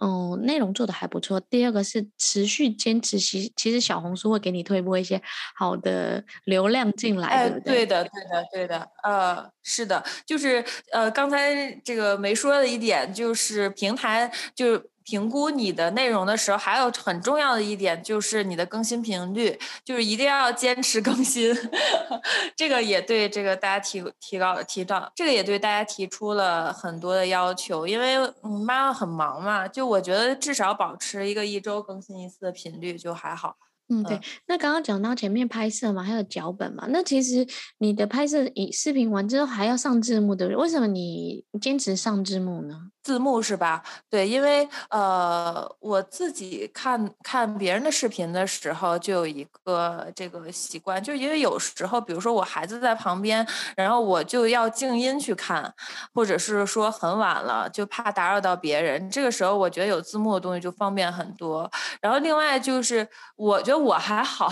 [0.00, 1.38] 嗯、呃，内容做的还不错。
[1.40, 5.20] 第二个是持续坚持，其其实小红书会给你推播一些
[5.58, 7.74] 好的流量进来，哎、对不对？
[7.74, 14.82] 对的，对的，对的，呃，是的，就是呃，刚才这个没说的一点就是平台就。
[15.10, 21.52] 评估你的内容的时候，还有很重要的一点就是你的更新频率，就是一定要坚持更新。
[22.54, 33.56] 这个也对这个大家提提高提到，这个也对大家提出了很多的要求，因为妈妈很忙嘛，就我觉得至少保持一个一周更新一次的频率就还好。
[33.90, 34.20] 嗯，对。
[34.46, 37.46] 那刚刚讲到前面拍摄嘛，还有脚本嘛，那其实
[37.78, 42.90] 你的拍摄以视频完之后还要上字幕的，为什么你坚持上字幕呢？
[43.02, 43.82] 字幕是吧？
[44.10, 55.72] 对，因为呃，我自己看看别人的视频的时候，就有一个这个习惯，就因为有时候，比如说我孩子在旁边，然后我就要静音去看，
[56.14, 59.08] 或者是说很晚了，就怕打扰到别人。
[59.10, 61.68] 这个时候，我觉得有字幕的东西就方便很多。
[62.02, 64.50] 然后另外就是，我觉得我还好，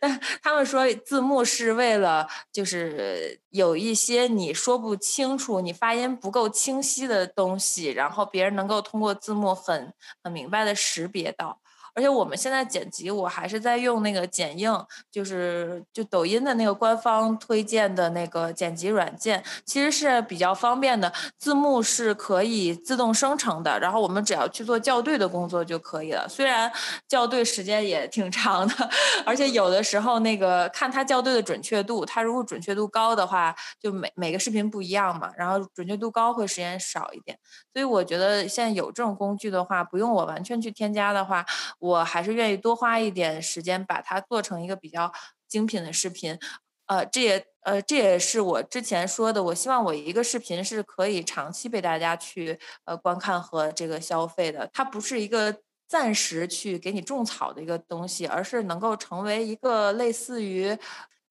[0.00, 3.40] 但他们说字幕是为了就是。
[3.56, 11.58] 有一些你说不清楚、你发音不够清晰的东西，然后别人能够通过字幕很很明白的识别到。
[11.96, 14.70] 而且我们现在剪辑，我还是在用那个剪映，
[15.10, 21.10] 就是就抖音的那个官方推荐的那个剪辑软件，其实是比较方便的。
[21.38, 26.28] 字幕是可以自动生成的，然后我们只要去做校对的工作就可以了。
[26.28, 26.70] 虽然
[27.08, 28.74] 校对时间也挺长的，
[29.24, 37.38] 而且有的时候那个看它校对的准确度，它如果准确度高的话，就每每个视频不一样嘛，然后准确度高会时间少一点。
[37.72, 41.46] 所以我觉得现在有这种工具的话，不用我完全去添加的话。
[41.86, 45.12] 我还是愿意多花一点时间把它做成一个比较
[45.48, 46.38] 精品的视频，
[46.86, 55.56] 呃，这也呃这也是我之前说的，我希望我一个视频是可以长期被大家去呃观看和这个消费的，它不是一个
[55.88, 60.76] 暂时去给你种草的一个东西，而是能够成为一个类似于。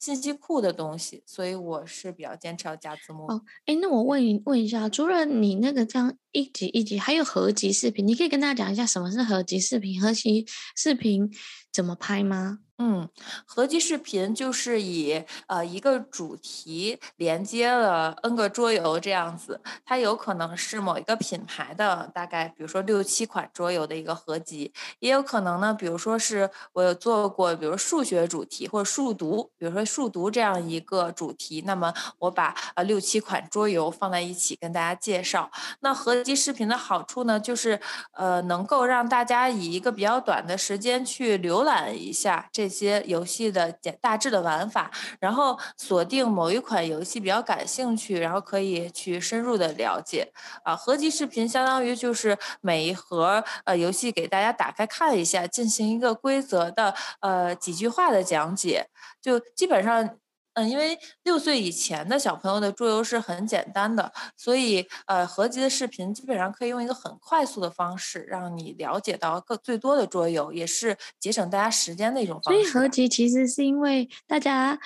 [0.05, 3.25] 信息库的东西，所以我是比较坚持要加字幕。
[3.25, 9.99] 哦，哎，那我问一问一下，除了你那个这样一集一集，还有合集视频，你可以跟大家讲一下什么是合集视频？
[9.99, 11.27] 合集视频
[11.75, 12.59] 怎么拍吗？
[12.77, 13.07] 嗯，
[13.45, 35.49] 合集视频就是以呃一个主题连接了 N 个桌游这样子，它有可能是某一个品牌的大概，比如说六七款桌游的一个合集，也有可能呢，比如说是我有做过，比如数学主题或者数独，比如说数独这样一个主题，那么我把呃六七款桌游放在一起跟大家介绍。
[35.79, 37.79] 那合集视频的好处呢，就是
[38.11, 42.69] 呃能够让大家以一个比较短的时间去浏览一下这。
[42.75, 50.33] 些游戏的简大致的玩法，然后锁定某一款游戏比较感兴趣，然后可以去深入的了解。
[50.65, 58.87] 啊，合集视频相当于就是每一盒呃游戏给大家打开看一下，进行一个规则的呃几句话的讲解，
[59.21, 60.17] 就基本上。
[60.55, 72.61] 嗯，因为六岁以前的小朋友的桌游是很简单的，所以呃，合集的视频基本上可以用一个很快速的方式让你了解到更最多的桌游，也是节省大家时间的一种方式。
[72.61, 74.79] 所以合集其实是因为大家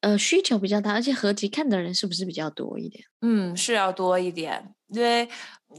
[0.00, 3.04] 呃需求比较大，而且合集看的人是不是比较多一点？
[3.20, 5.28] 嗯，是要多一点，因为。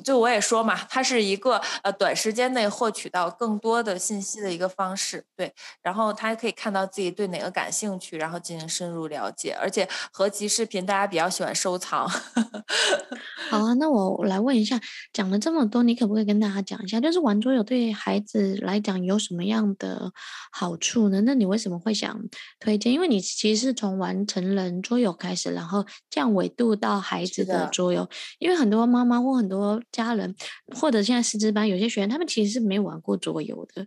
[0.03, 5.53] 就我也说嘛，它是一个呃短时间内获取到更多的信息的一个方式，对。
[5.82, 9.56] 然后他还可以看到自己对哪个感兴趣，然后进行深入了解。
[9.60, 12.10] 而且合集视频大家比较喜欢收藏。
[13.51, 14.79] 好啊，那我来问一下，
[15.13, 20.12] 讲了这么多，你可不可以跟大家讲一下，就是玩桌游对孩子来讲有什么样的
[20.51, 21.21] 好处呢？
[21.21, 22.19] 那你为什么会想
[22.60, 22.91] 推荐？
[22.91, 29.82] 因为你其实是从玩成人桌游开始，然后降维度到孩子的桌游，因为很多妈妈或很多。
[29.91, 30.36] 家人
[30.76, 33.86] 或者现在师资班有些学员，他们其实是没有玩过桌游的，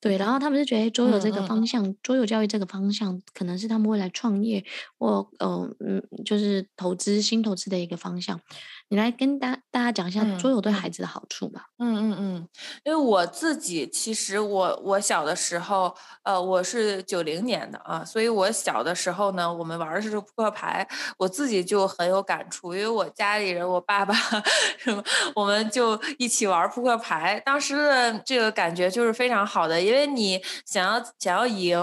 [0.00, 4.64] 对，然后他们是觉得桌游这个方向，嗯嗯、桌游教育这个方向，可能是他们未来创业
[4.98, 8.40] 或嗯嗯，就是投资新投资的一个方向。
[8.88, 11.66] 你来跟大大家讲一下桌游对孩子的好处吧。
[11.78, 12.48] 嗯嗯嗯，
[12.84, 15.92] 因为我自己其实我我小的时候，
[16.22, 20.86] 呃，我是九零年的啊，所以我小的时候呢，我们玩的是扑克牌，
[21.18, 24.14] 我自己就很有感触，因为我家里人，我爸爸
[24.78, 25.02] 什么，
[25.34, 31.76] 我们就一起玩扑克牌，当时的这个感觉就是非常好的，因为你想要想要赢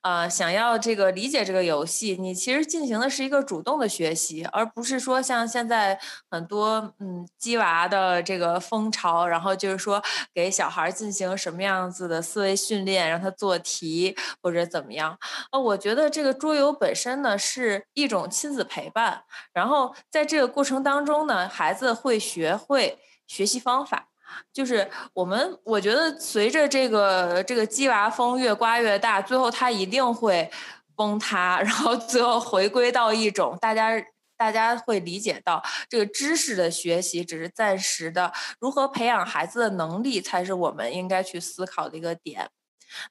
[0.00, 6.45] 啊、呃，想要这个理解这个游戏，你其实进行的是一个主动的学习，而不是说像现在很。
[6.46, 15.18] 多嗯，鸡娃的这个风潮，然后就是说给小孩进行什么样子的思维训练，让他做题或者怎么样。
[15.52, 24.08] 呃，我觉得这个桌游本身呢是一种亲子陪伴，然后在这个过程当中呢，孩子会学会学习方法。
[24.52, 30.50] 就是我们，我觉得随着这个这个鸡娃风越刮越大，最后他一定会
[30.96, 33.92] 崩塌， 然后最后回归到一种大家。
[34.36, 42.48] 大家会理解到，这个知识的学习只是暂时的，如何培养孩子的能力才是我们应该去思考的一个点。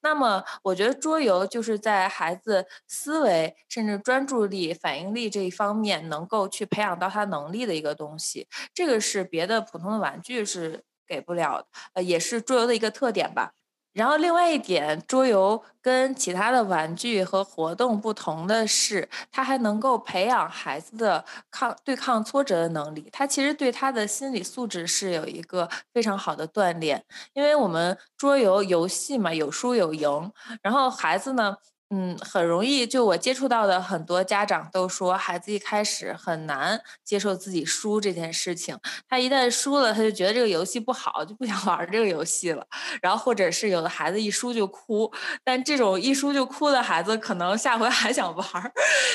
[0.02, 8.48] 那么，我觉得桌游就是在孩子思维、甚至专注力、反应力这一方面，能够去培养到他能力的一个东西。
[8.74, 13.52] 这个是别的普通的玩具是给不了，呃，也是桌游的一个特点吧。
[13.96, 23.08] 然后另外一点，桌游跟其他的玩具和活动不同的是，它还能够培养孩子的抗对抗挫折的能力。
[23.12, 27.02] 它其实对他的心理素质是有一个非常好的锻炼，
[27.34, 30.32] 因为我们桌游游戏嘛，有输有赢，
[30.62, 31.56] 然后孩子呢。
[31.92, 32.86] 嗯，很容易。
[32.88, 38.76] 就我接触到的很多家长都说，孩子一开始很难接受自己输这件事情。
[39.08, 42.66] 他一旦输了，他就觉得这个游戏不好，就不想玩这个游戏了。
[43.02, 45.12] 然后或者是有的孩子一输就哭，
[45.44, 48.46] 但这种一输就哭的孩子，可能下回还想玩。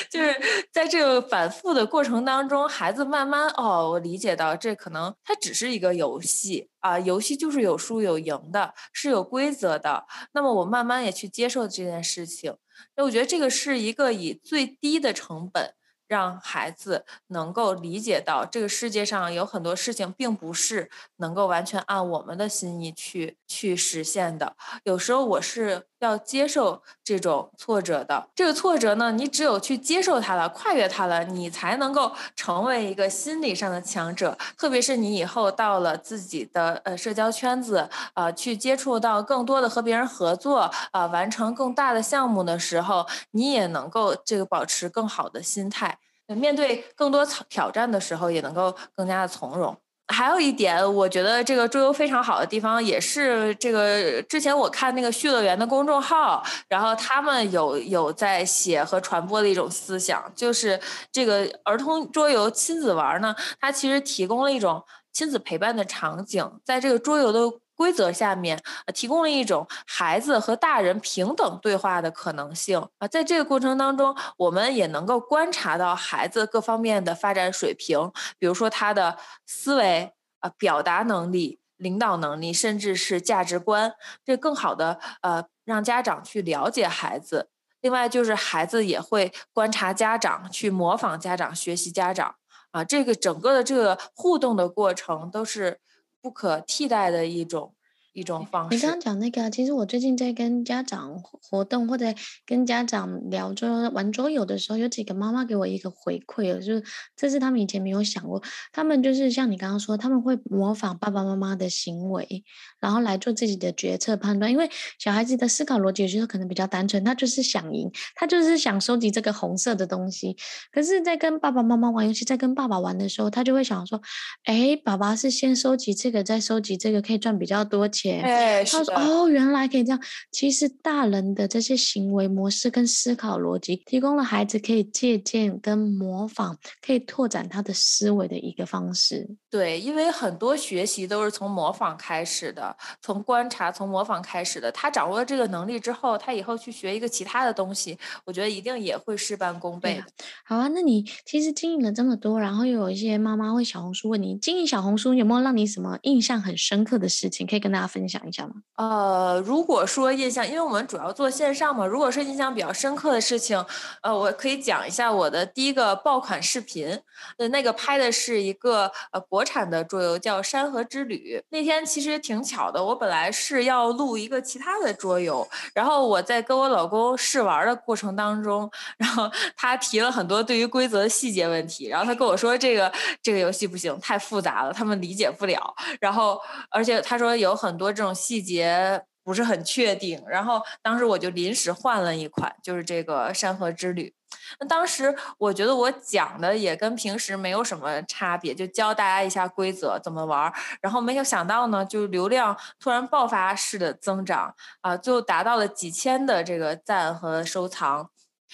[0.09, 0.33] 就是
[0.71, 6.70] 在这个反复的过程当中，孩子慢慢哦，我理解到这可能它只是一个游戏。
[6.81, 10.05] 啊，游戏就是有输有赢的，是有规则的。
[10.33, 12.57] 那么我慢慢也去接受这件事情，
[12.95, 15.73] 那我觉得这个是一个以最低的成本，
[16.07, 24.55] 让孩子能够理解到这个世界上有很多事情并不是能够完全按我们的心意去去实现的。
[24.83, 25.87] 有时候我是。
[26.01, 34.35] 要接受这种挫折的，这个挫折呢，你只有去接受它了，跨越它了，你才能够成为一个心理上的强者。
[34.57, 49.77] 特别是你以后到了自己的呃社交圈子，呃，去接触到更多的和别人合作，啊、呃，完成更大的项目的时候，你也能够这个保持更好的心态，面对更多挑战的时候，也能够更加的从容。
[50.11, 60.79] 还有一点，我觉得这个桌游非常好的地方，也是这个之前我看那个旭乐园的公众号，然后他们有有在写和传播的一种思想，就是
[61.11, 67.39] 这个儿童桌游亲子玩呢，它其实提供了一种亲子陪伴的场景，在这个桌游的
[67.81, 68.61] 规则下面，
[68.93, 79.17] 提供了一种孩子和大人平等对话的可能性啊，在这个过程当中，我们也能够观察到孩子各方面的发展水平，比如说他的
[79.47, 83.91] 思维啊、表达能力、领导能力，甚至是价值观，
[84.23, 87.49] 这更好的呃让家长去了解孩子。
[87.81, 92.35] 另外就是孩子也会观察家长，去模仿家长，学习家长
[92.69, 95.79] 啊，这个整个的这个互动的过程都是。
[96.21, 97.73] 不可替代的一种
[98.13, 98.75] 一种方式。
[98.75, 102.05] 你刚刚讲那个，其实我最近在跟家长活动或者
[102.45, 106.83] 跟家长聊桌玩桌游的时候，有几个妈妈给我一个回馈，就是
[107.15, 112.43] 这是他们以前没有想过，他们就是像你刚刚说，他们会模仿爸爸妈妈的行为，
[112.79, 114.51] 然后来做自己的决策判断。
[114.51, 114.69] 因为
[114.99, 120.35] 小孩子的思考逻辑有时候可能比较单纯，他就是想赢，他就是想收集这个红色的东西。
[120.71, 124.01] 可是，在跟爸爸妈妈玩游戏，在跟爸爸玩的时候，他就会想说，
[124.43, 128.00] 哎，爸爸是先收集这个，再收集这个，可以赚比较多钱。
[128.09, 130.01] 哎，他说：“哦，原来可以这样。
[130.31, 139.29] 其实大人的这些行为模式跟思考逻辑，提供了孩子可以借鉴跟模仿，可以拓展他的思维的一个方式。
[139.51, 144.71] 对，因为很多学习都是从模仿开始的，从观察、从模仿开始的。
[144.71, 149.97] 他掌握了这个能力之后，他以后去学一个其他的东西，我觉得一定也会事半功倍。
[149.97, 150.07] 啊
[150.45, 158.53] 好啊，那你其实经营了这么多，然后又有一些妈妈会小红书问你，经营小红书有没有让你什么印象很深刻的事情，可以跟大家分享一下吗？
[158.77, 163.61] 呃，如果说印象，因为我们主要做线上嘛，如果是印象比较深刻的事情，
[164.01, 166.97] 呃，我可以讲一下我的第一个爆款视频，
[167.37, 171.35] 呃，那个拍的是一个呃国国产的桌游，叫《山河之旅》。
[171.49, 179.27] 那天其实挺巧的，我本来是要录一个其他的桌游，然后我在跟我老公试玩的过程当中，然后
[179.57, 185.73] 他提了很多对于规则的细节问题，然后他跟我说这个这个游戏不行，太复杂了，他们理解不了。
[185.99, 194.13] 然后而且他说有很多这种细节不是很确定，然后当时我就临时换了一款，就是这个《山河之旅》。
[194.59, 200.51] 那当时我觉得我讲的也跟平时没有什么差别，就教大家一下规则怎么玩。
[200.81, 208.09] 然后没有想到呢，就流量突然爆发式的增长啊，最后达到了几千的这个赞和收藏，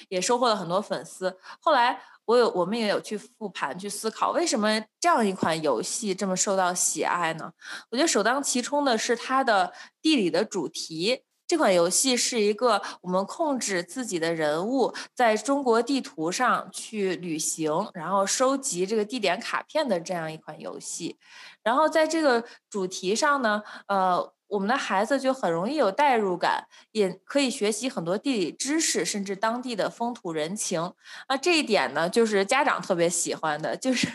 [0.09, 1.37] 也收获了很多粉丝。
[1.59, 2.01] 后来。
[2.27, 7.53] 我有，我们也有去复盘，去思考为什么这样一款游戏这么受到喜爱呢？
[7.89, 11.23] 我觉得首当其冲的是它的地理的主题。
[11.47, 21.15] 这款游戏是一个我们控制自己的人物在中国地图上去旅行，然后收集这个地点卡片的这样一款游戏。
[21.63, 24.33] 然后在这个主题上呢，呃。
[24.47, 30.93] 我们的孩子就很容易有代入感，也可以学习很多地理知识，甚至当地的风土人情。
[31.29, 34.07] 那这一点呢，就是家长特别喜欢的，就是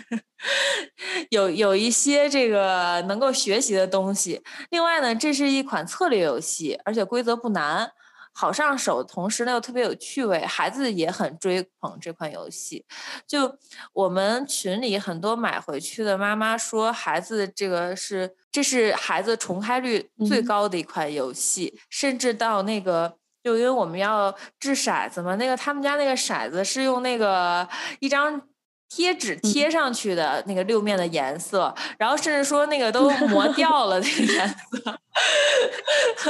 [1.30, 4.43] 有有一些这个能够学习的东西。
[4.70, 7.93] 另外呢，这是一款策略游戏，而且规则不难。
[8.35, 12.87] 好上手，同时呢又特别有趣味，孩子也很追捧这款游戏。
[13.26, 13.59] 就
[13.93, 23.14] 我们群里很多买回去的妈妈说，孩子这个是这是孩子重开率最高的一款游戏，嗯、甚至到那个。
[23.44, 28.40] 就因为我们要掷骰子嘛，那个他们家那个骰子是用那个一张
[28.88, 35.00] 贴纸贴上去的那个六面的颜色，嗯、然后甚至说那个都 磨掉了那个颜色。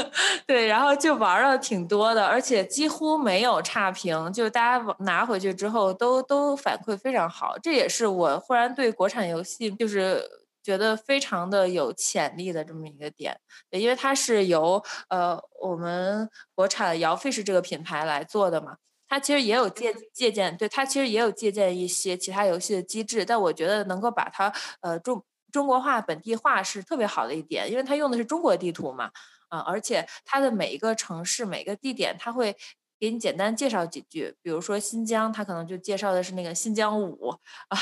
[0.48, 10.26] 对，然后就玩了挺多的，而且几乎没有差评，就大家拿回去之后都都反馈非常好，这也是我忽然对国产游戏就是。
[10.62, 13.38] 觉得非常的有潜力的这么一个点，
[13.70, 18.76] 对，因为它是由呃我们国产姚 Fish 这个品牌来做的嘛，
[19.08, 29.06] 它其实也有借借鉴，对，它其实也有借鉴一些其他游戏的机制，但我觉得能够把它呃中中国化本地化是特别好的一点，因为它用的是中国地图嘛，
[29.48, 32.56] 啊、呃，而且它的每一个城市每个地点它会。
[33.02, 37.34] 给你简单介绍几句，比如说新疆，他可能就介绍的是那个新疆舞
[37.66, 37.76] 啊，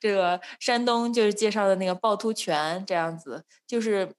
[0.00, 4.12] 这个山东就是介绍的那个趵突泉，这样子，就是，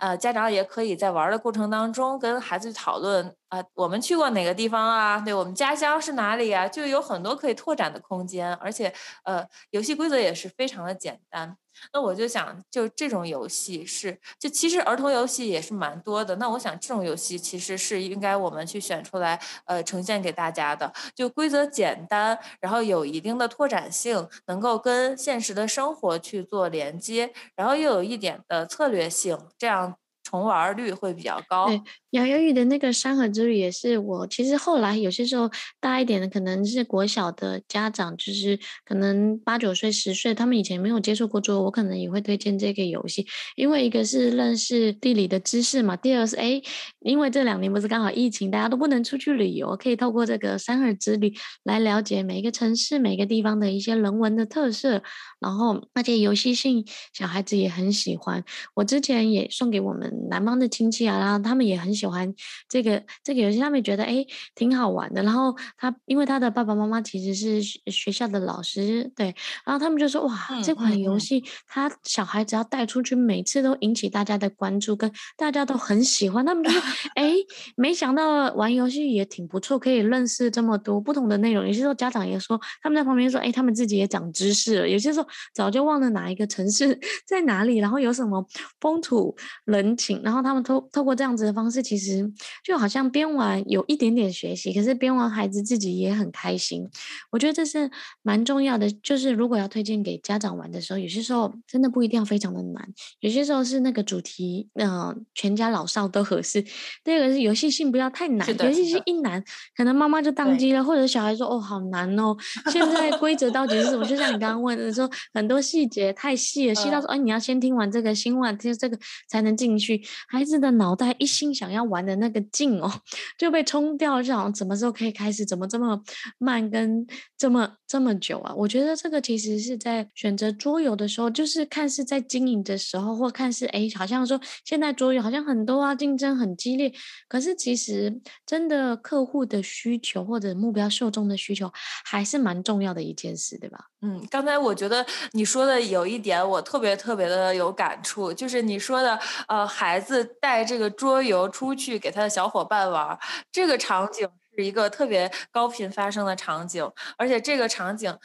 [0.00, 5.18] 呃，家长也可以在玩的过程当中跟孩子讨论啊，我们去过哪个地方啊？
[5.20, 6.68] 对，我们家乡是哪里啊？
[6.68, 8.92] 就有很多可以拓展的空间，而且
[9.24, 11.56] 呃，游戏规则也是非常的简单。
[11.92, 16.36] 那我就想，就这种游戏是，就其实儿童游戏也是蛮多的。
[16.36, 20.92] 那我想，这种游戏其实是应该我们去选出来，呃，呈现给大家的。
[21.14, 29.96] 就规则简单，然后有一定的拓展性，能够跟现实的生活去做连接，然后又有一点的策略性，这样。
[30.28, 31.68] 重玩率会比较高。
[31.68, 31.80] 对，
[32.16, 46.60] 摇摇玉的那个山河之旅也是我，其实后来有些时候大一点的，可能是国小的家长，就是可能八九岁、十岁，他们以前没有接触过桌游，我可能也会推荐这个游戏，因为一个是认识地理的知识嘛，第二是哎，
[47.00, 55.02] 因为这两年不是刚好疫情，大家都不能出去旅游，可以透过这个山河之旅来了解每一个城市、每个地方的一些人文的特色，
[55.38, 58.42] 然后而且游戏性小孩子也很喜欢。
[58.74, 60.06] 我之前也送给我们。
[60.30, 62.32] 南方的亲戚啊，然后他们也很喜欢
[62.68, 65.22] 这个这个游戏，他们觉得哎挺好玩的。
[65.22, 69.34] 然后他因为他的爸爸妈妈其实是学校的老师，对，
[69.64, 76.44] 然后他们就说哇，嗯、这款游戏他小孩只要带出去，每次都引起大家的关注，跟大家都很喜欢。
[76.46, 76.80] 他们就说
[77.16, 77.34] 诶，
[77.76, 81.66] 没想到玩游戏也挺不错，可以认识这么多不同的内容。
[81.66, 84.88] 有些时候家长也说，他们在旁边说，哎，他们自己也长知识了。
[84.88, 88.46] 有些时候早就忘了哪一个城市 在哪里，然后有什么
[88.80, 89.34] 风土
[89.64, 90.20] 人情。
[90.22, 92.28] 然后他们透透过这样子的方式，其实
[92.64, 96.88] 就好像边玩有一点点学习，可是边玩孩子自己也很开心。
[97.30, 97.88] 我觉得这是
[98.22, 98.90] 蛮重要的。
[99.02, 102.88] 就是如果要推荐给家长玩的时候，有些时候真的不一定要非常的难，
[103.20, 106.60] 有些时候是那个主题，嗯、呃，全家老少都合适。
[107.04, 109.42] 第二个是游戏性不要太难，游戏性一难，
[109.76, 112.36] 可能妈妈就宕机了，或者小孩说哦好难哦，
[112.72, 114.04] 现在规则到底是什么？
[114.04, 120.02] 就像你刚刚问的说，很多细节太细了，细到说哎你要先听完这个，听完听这个才能进去。
[120.26, 122.90] 孩子的脑袋一心想要要玩的那个劲哦，
[123.38, 125.44] 就被冲掉，就好像什么时候可以开始？
[125.44, 126.00] 怎么这么
[126.38, 127.06] 慢，跟
[127.36, 128.54] 这么这么久啊？
[128.54, 136.92] 我觉得这个其实是在选择桌游的时候，就是看似在经营的时候，或看似哎，好像说现在桌游好像很多啊，竞争很激烈。
[137.28, 141.70] 可是其实真的客户的需求或者目标受众的需求，
[142.04, 143.78] 还是蛮重要的一件事，对吧？
[144.02, 149.18] 嗯，刚才我觉得你说的有一点我特别特别的有感触，就是你说的
[149.48, 153.18] 呃，孩子带这个桌游出去给他的小伙伴玩，
[153.50, 158.18] 这个场景是一个特别高频发生的场景，而且这个场景。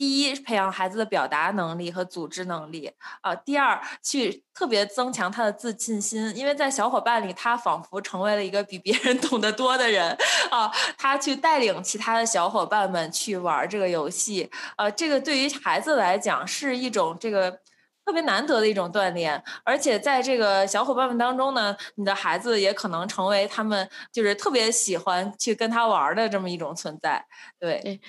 [0.00, 10.16] 第一，培养孩子的表达能力和组织能力啊；第二，去特别增强他的自信心，因为在小伙伴里，他仿佛成为了一个比别人 懂得多的人
[10.52, 10.70] 啊。
[10.96, 17.58] 他去带领其他的小伙伴们去玩这个游戏，啊，这个对于孩子来讲是一种这个
[18.08, 27.22] 特别难得的一种锻炼，而且在这个小伙伴们当中呢，你的孩子也可能成为他们就是特别喜欢去跟他玩的这么一种存在，
[27.60, 27.84] 对。
[27.84, 28.00] 对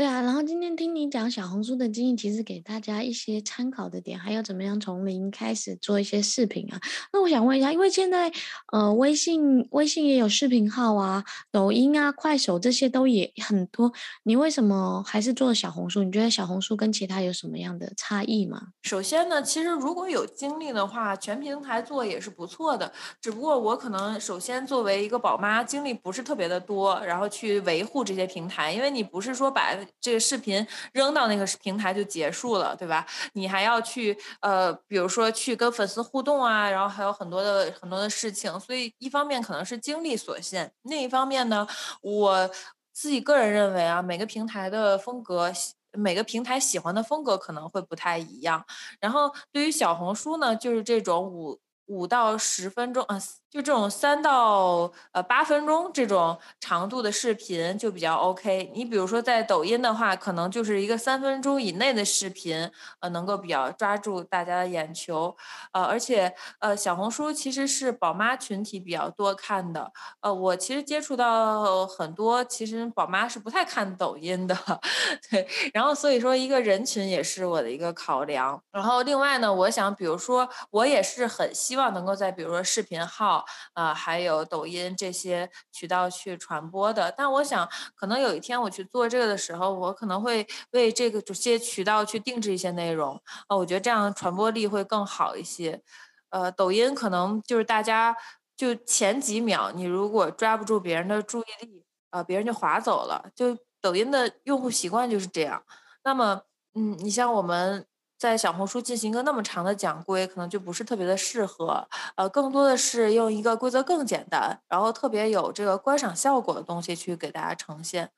[0.00, 6.80] 对啊，然后今天听你讲小红书的经验，其实给大家一些参考的点，还有怎么样从零开始做一些视频啊。
[7.12, 8.32] 那我想问一下，因为现在
[8.72, 11.22] 呃微信微信也有视频号啊，
[11.52, 13.92] 抖音啊、快手这些都也很多，
[14.22, 16.02] 你为什么还是做小红书？
[16.02, 18.68] 你觉得小红书跟其他有什么样的差异吗？
[18.80, 22.90] 首先呢，其实如果有精力的话，全平台做也是不错的。
[23.20, 33.06] 只不过我可能首先作为一个宝妈，精力不是特别的多，然后去维护这些平台，因为你不是说把这个视频扔到那个平台就结束了，对吧？
[33.32, 41.66] 你还要去呃，比如说去跟粉丝互动啊，然后还有很多的很多的事情，所以一方面可能是精力所限，另一方面呢，
[42.02, 42.50] 我
[42.92, 45.52] 自己个人认为啊，每个平台的风格，
[45.92, 48.64] 每个平台喜欢的风格可能会不太一样。
[49.00, 53.18] 然后对于小红书呢，就是这种五五到十分钟啊。
[53.50, 58.70] 就这种三到呃八分钟这种长度的视频就比较 OK。
[58.72, 62.70] 你比如说在抖音的话，可能就是一个三分钟以内的视频，
[63.00, 65.36] 呃，能够比较抓住大家的眼球。
[65.72, 69.90] 呃，而且呃，小红书其实是宝妈群体比较多看的。
[70.20, 74.56] 呃，我其实接触到很多，其实宝妈是不太看抖音的。
[75.28, 78.62] 对，然后所以说一个人群也是我的一个考量。
[78.70, 83.39] 然后另外呢，我想比如说我也是很希望能够在比如说视频号。
[83.72, 95.82] 啊、还有抖音这些渠道去传播的，但我想，可能有一天我去做这个的时候，我可能会为这个这些渠道去定制一些内容，啊、我觉得这样传播力会更好一些。
[96.30, 98.16] 呃，抖音可能就是大家
[98.56, 105.62] 就前几秒，你如果抓不住别人的注意力，啊、呃，别人就划走了，就抖音的用户习惯就是这样。
[106.04, 106.42] 那么，
[106.74, 107.86] 嗯，你像我们。
[108.20, 111.88] 在小红书进行一个那么长的讲规，可能就不是特别的适合。
[112.16, 118.10] 呃，更多的是用一个规则更简单，然后特别有这个观赏效果的东西去给大家呈现。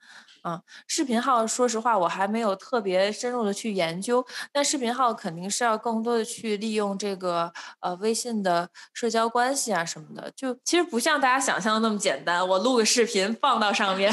[0.42, 14.12] 啊，视频号说实话我还没有特别深入的去研究，但视频号肯定是要更多的去利用这个呃微信的社交关系啊什么的，就其实不像大家想象的那么简单，我录个视频放到上面，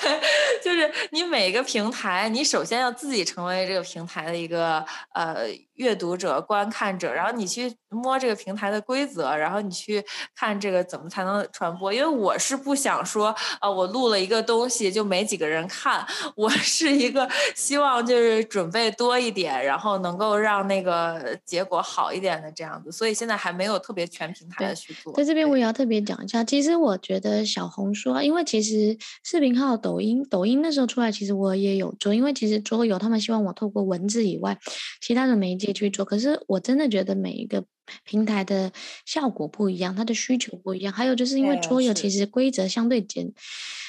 [0.62, 5.46] 就是你每个平台，你首先要自己成为这个平台的一个呃。
[5.76, 10.04] 阅读者、观看者，然后你去摸这个平台的规则，然后你去
[10.36, 11.90] 看这个怎么才能传播。
[11.92, 16.06] 因为我是不想说，啊、呃，我录了一个东西就没几个人看。
[16.36, 22.92] 我是一个希望就是准备多一点，然后能够让那个结果好一点的这样子。
[22.92, 25.12] 所以现在还没有特别全平台的去做。
[25.14, 34.56] 在这边我也要特别讲一下，其实我觉得小红书，因为其实视频号、抖音、抖音那时候出来，其实我也有做，因为其实桌游他们希望我透过文字以外，
[35.00, 35.72] 其他的媒介。
[35.72, 37.64] 去做，可是我真的觉得每一个
[38.04, 38.70] 平台的
[39.06, 40.92] 效果不一样，它的需求不一样。
[40.92, 43.32] 还有就是因为桌游其实规则相对简，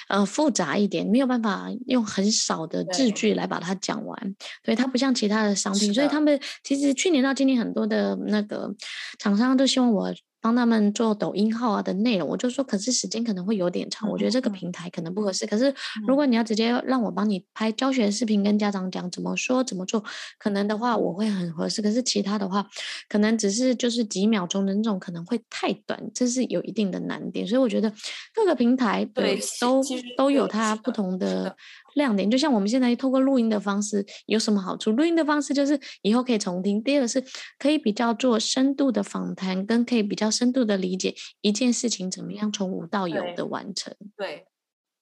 [0.08, 4.36] 呃，复杂一点，没有办法用很少的字句来把它讲完。
[4.64, 8.74] 对，它不像其他的商品，所以他们其实去年到今年很多的那个
[9.20, 10.14] 厂商都希望我。
[10.44, 15.48] 帮他们做抖音号啊的内容，我就说，可是时间可能会有点长，我觉得这个平台可能不合适。
[15.48, 15.74] 可是
[16.06, 20.04] 如果你要直接让我帮你拍教学视频，跟家长讲怎么说怎么做，
[20.38, 21.82] 可能的话我会很合适。
[21.82, 22.68] 可是其他的话，
[23.08, 27.48] 可能只是就是几秒钟的那种，可能会太短，这是有一定的难点。
[27.48, 27.90] 所以我觉得
[28.34, 29.82] 各个平台对都
[30.18, 31.56] 都有它不同的。
[31.96, 34.92] 亮点就像我们现在透过录音的方式有什么好处？
[34.92, 36.82] 录音的方式就是以后可以重听。
[36.82, 37.24] 第二个是
[37.58, 43.96] 可以比较做深度的访谈，跟可以比较深度的理解一件事情怎么样从无到有的完成。
[44.16, 44.46] 对，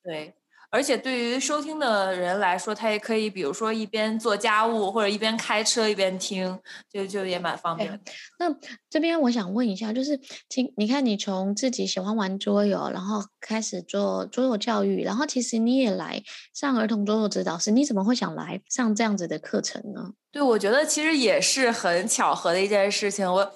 [0.04, 0.34] 对。
[0.72, 6.58] 对而且对于收听的人来说，他也可以，比如说一边做家务或者一边开车一边听，
[6.92, 8.00] 就就也蛮方便。
[8.40, 8.48] 那
[8.90, 10.20] 这边我想问一下，就是
[10.50, 20.14] 听你看，你从自己喜欢玩桌游，然后开始做桌游教育，然后其实你也来上儿童桌游指导师，你怎么会想来上这样子的课程呢？
[20.32, 23.54] 对，我觉得其实也是很巧合的一件事情，我。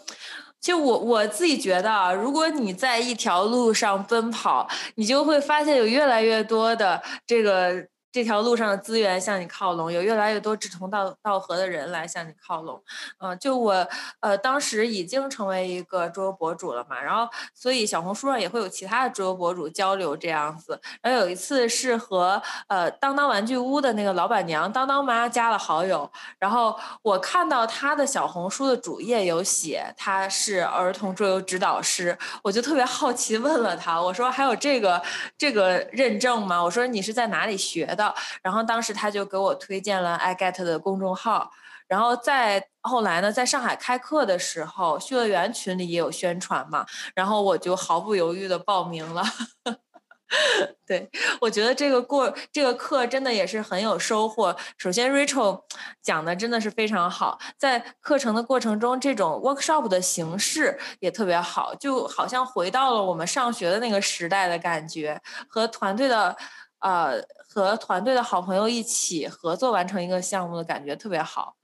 [0.66, 7.88] 就我我自己觉得啊，如果你在一条路上奔跑，你就会发现有越来越多的这个。
[8.16, 12.82] 这条路上的资源向你靠拢，有越来越多志同道道合的人来向你靠拢。
[13.20, 13.86] 嗯、就我
[14.22, 20.80] 呃当时已经成为一个桌游博主了嘛，然后所以小红书上也会有其他的桌游博主交流这样子。
[21.02, 26.10] 然后有一次是和呃当当玩具屋的那个老板娘当当妈加了好友，
[26.40, 35.04] 然后我看到她的小红书的主页有写她是儿童桌游指导师，我就特别好奇问了她，我说还有这个
[35.38, 36.64] 这个认证吗？
[36.64, 38.05] 我说你是在哪里学的？
[38.42, 41.50] 然后当时他就给我推荐了 iGet 的公众号，
[41.88, 49.24] 然后在后来呢，在上海开课的时候，旭乐园群里也有宣传嘛，然后我就毫不犹豫的报名了。
[50.88, 51.08] 对，
[51.40, 54.56] 我觉得这个过这个课真的也是很有收获。
[54.78, 55.62] 首先，Rachel
[56.02, 66.36] 讲的真的是非常好，在课程的过程中，这种 workshop 的形式也特别好，就好像回到了我们上学的那个时代的感觉，和团队的。
[66.80, 67.20] 呃，
[67.56, 71.56] 和团队的好朋友一起合作完成一个项目的感觉特别好，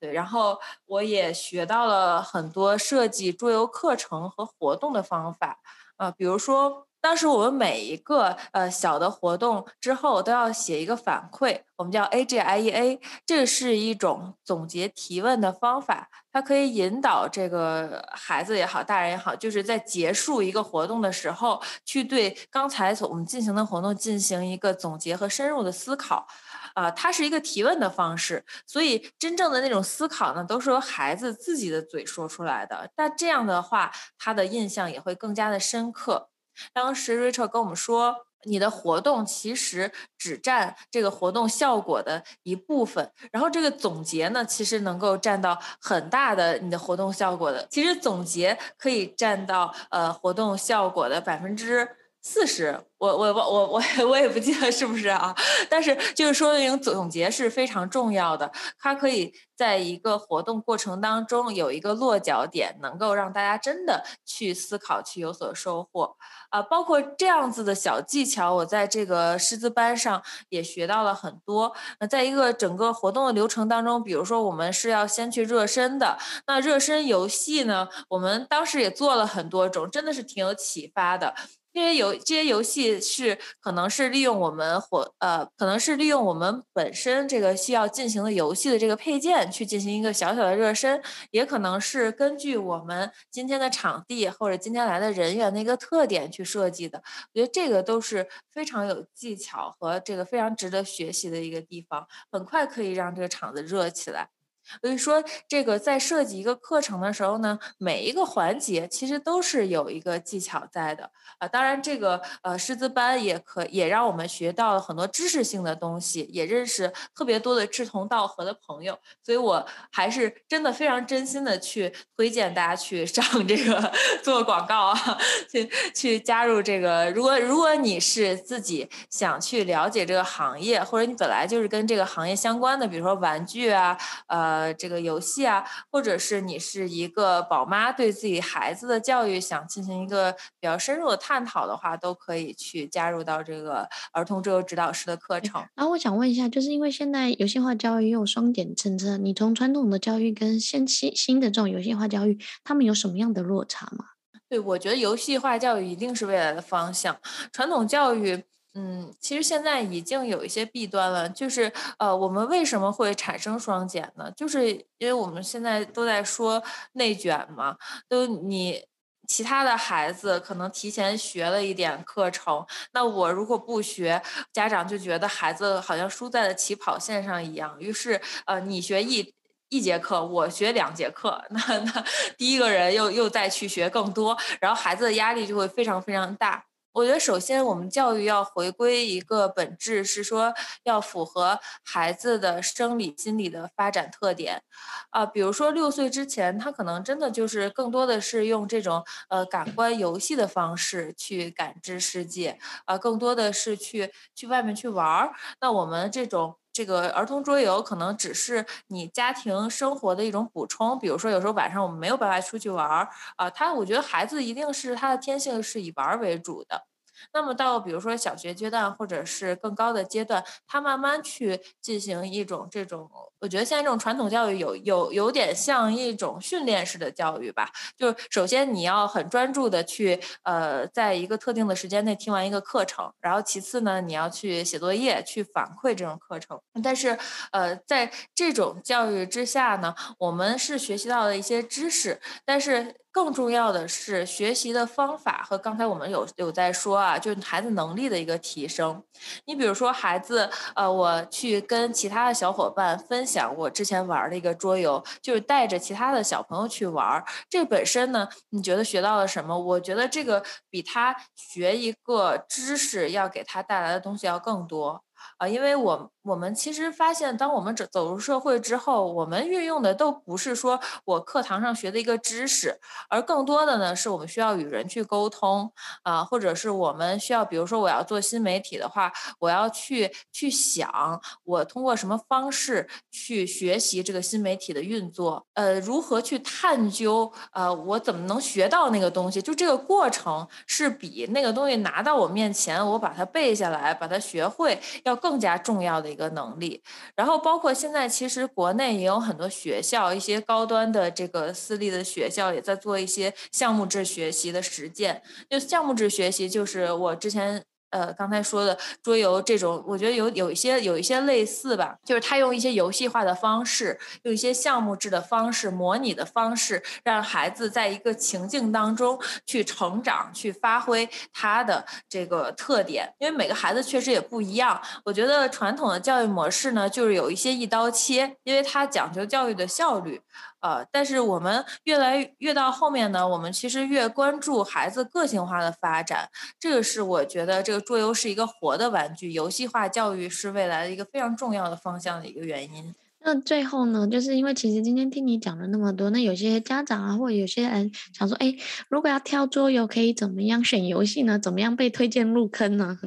[0.00, 0.12] 对。
[0.12, 5.58] 然后我也学到了很多设计桌游课程和活动的方法，
[5.96, 26.26] 啊，比如说，当时我们每一个呃小的活动之后都要写一个反馈，我们叫 AGIEA，这是一种总结提问的方法，它可以引导这个孩子也好，大人也好，就是在结束一个活动的时候，去对刚才所我们进行的活动进行一个总结和深入的思考。
[26.72, 32.90] 啊、它是一个提问的方式，所以真正的那种思考呢，都是由孩子自己的嘴说出来的。
[32.96, 36.30] 那这样的话，他的印象也会更加的深刻。
[36.72, 47.66] 当时 Rachel 跟我们说，你的活动其实只占这个活动效果的一部分，然后这个总结呢，其实能够占到很大的你的活动效果的。
[47.70, 51.88] 其实总结可以占到呃活动效果的百分之
[52.24, 52.80] 四十。
[52.96, 55.34] 我我我我 我也不记得是不是啊，
[55.68, 66.16] 但是就是说明总结是非常重要的，它可以在一个活动过程当中有一个落脚点，能够让大家真的去思考，去有所收获
[66.48, 66.62] 啊。
[66.62, 71.76] 包括这样子的小技巧，我在这个师资班上也学到了很多。
[72.00, 76.16] 那在一个整个活动的流程当中，比如说我们是要先去热身的，
[76.46, 81.34] 那热身游戏呢，我们当时也做了很多种，真的是挺有启发的。
[81.74, 91.02] 这些游这些游戏是可能是利用我们火呃，可能是利用我们本身这个需要进行的游戏的这个配件去进行一个小小的热身，
[91.32, 97.02] 也可能是根据我们今天的场地或者今天来的人员的一个特点去设计的。
[97.34, 104.33] 我觉得这个都是非常有技巧和这个非常值得学习的一个地方，很快可以让这个场子热起来。
[104.80, 111.46] 所以说，这个在设计一个课程的时候呢，每一个环节其实都是有一个技巧在的啊。
[111.48, 118.98] 当然，这个呃师资班也可也让我们学到了很多知识性的东西，也认识特别多的志同道合的朋友。
[119.22, 123.92] 所以我还是真的非常真心的去推荐大家去上这个
[124.24, 125.18] 做广告啊，
[125.50, 127.10] 去去加入这个。
[127.10, 133.96] 如果如果你是自己想去了解这个行业，或者你本来就是跟这个行业相关的，比如说玩具啊，
[134.28, 134.53] 呃。
[134.54, 145.60] 呃，这个游戏啊，或者是你是一个宝妈，对自己孩子的教育想进行一个比较深入的探讨的话，都可以去加入到这个儿童桌游指导师的课程。
[145.74, 154.06] 然后我想问一下，就是因为现在游戏化教育也有双减政策，你从传统的教育跟现期新的这种游戏化教育，他们有什么样的落差吗？
[154.48, 157.16] 对，我觉得游戏化教育一定是未来的方向，
[157.52, 158.44] 传统教育。
[158.76, 164.28] 嗯，其实现在已经有一些弊端了，就是呃，我们为什么会产生双减呢？
[164.36, 166.60] 就是因为我们现在都在说
[166.94, 167.76] 内卷嘛，
[168.08, 168.84] 都你
[169.28, 174.20] 其他的孩子可能提前学了一点课程，那我如果不学，
[174.52, 179.32] 家长就觉得孩子好像输在了起跑线上一样，于是呃，你学一
[179.68, 182.04] 一节课，我学两节课， 那那
[182.36, 186.64] 第一个人又又再去学更多，然后孩子的压力就会非常非常大。
[186.94, 194.62] 我觉得，首先我们教育要回归一个本质，是说要符合孩子的生理、心理的发展特点。
[195.10, 205.32] 啊、比如说六岁之前，他可能真的就是更多的是用这种呃感官游戏的方式去感知世界，啊、更多的是去去外面去玩儿。
[205.60, 206.56] 那我们这种。
[206.74, 216.84] 这个儿童桌游可能只是你家庭生活的一种补充，比如说有时候晚上我们没有办法出去玩儿，啊，他我觉得孩子一定是他的天性是以玩为主的。
[217.32, 223.08] 那么到比如说小学阶段或者是更高的阶段，他慢慢去进行一种这种，
[223.40, 227.70] 我觉得现在这种传统教育有有有点像一种训练式的教育吧。
[227.96, 236.60] 就首先你要很专注的去呃，在一个特定的时间内听完一个课程，然后其次呢，你要去写作业去反馈这种课程。
[236.82, 237.18] 但是
[237.52, 242.94] 呃，在这种教育之下呢，我们是学习到了一些知识，但是。
[243.14, 249.00] 更重要的是学习的方法和刚才我们有有在说啊，就是孩子能力的一个提升。
[249.44, 257.24] 你比如说孩子，呃，我去跟其他的小伙伴分享我之前玩的一个桌游，就是带着其他的小朋友去玩。
[257.48, 259.56] 这本身呢，你觉得学到了什么？
[259.56, 265.04] 我觉得这个比他学一个知识要给他带来的东西要更多。
[265.38, 275.72] 啊，因为我我们其实发现，当我们走走入社会之后，我们运用的都不是说我课堂上学的一个知识，而更多的呢，是我们需要与人去沟通
[276.02, 289.42] 啊，或者是我们需要，比如说我要做新媒体的话，我要去去想，我通过什么方式去学习这个新媒体的运作，呃，如何去探究，呃，我怎么能学到那个东西？
[289.42, 295.13] 就这个过程是比那个东西拿到我面前，我把它背下来，把它学会要。
[295.16, 296.82] 更加重要的一个能力。
[297.14, 305.22] 然后包括现在，其实国内也有很多学校，一些高端的这个私立的学校也在做一些项目制学习的实践。
[305.50, 307.62] 就项目制学习，就是我之前。
[307.94, 319.16] 呃，刚才说的桌游这种，我觉得有有一些有一些类似吧，就是他用一些游戏化的方式，用一些项目制的方式、模拟的方式，让孩子在一个情境当中
[319.46, 323.14] 去成长、去发挥他的这个特点。
[323.20, 324.82] 因为每个孩子确实也不一样。
[325.04, 330.20] 我觉得传统的教育模式呢，就是有一些一刀切，因为它讲究教育的效率。
[330.64, 336.26] 呃，但是我们越来越到后面呢，我们其实越关注孩子个性化的发展，
[336.58, 342.94] 这个是我觉得这个桌游是一个活的玩具，游戏化教育是未来的一个非常重要的方向的一个原因。
[343.20, 348.54] 那最后呢，就是因为其实今天听你讲了那么多，那有些家长啊，或者有些人想说，哎，
[348.88, 351.38] 如果要挑桌游，可以怎么样选游戏呢？
[351.38, 352.98] 怎么样被推荐入坑呢？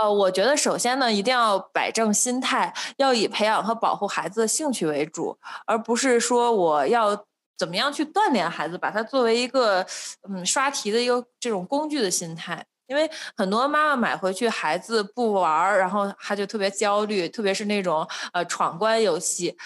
[0.00, 5.36] 呃，我觉得首先呢，一定要摆正心态，要以培养和保护孩子的兴趣为主，
[5.66, 7.24] 而不是说我要
[7.56, 9.84] 怎么样去锻炼孩子，把它作为一个
[10.28, 12.64] 嗯刷题的一个这种工具的心态。
[12.86, 19.56] 因为很多妈妈买回去孩子不玩，然后他就特别焦虑，特别是那种呃闯关游戏。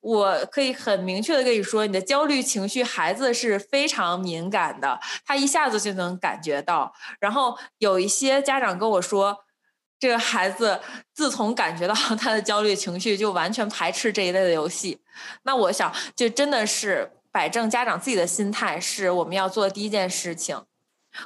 [0.00, 6.92] 我可以很明确的跟你说，你的焦虑情绪孩子是非常敏感的，他一下子就能感觉到。
[7.18, 9.38] 然后有一些家长跟我说。
[10.00, 10.80] 这个孩子
[11.12, 14.98] 自从感觉到他的焦虑情绪，就完全排斥这一类的游戏。
[15.42, 20.60] 那我想，就真的是摆正家长自己的心态，是我们要做的第一件事情。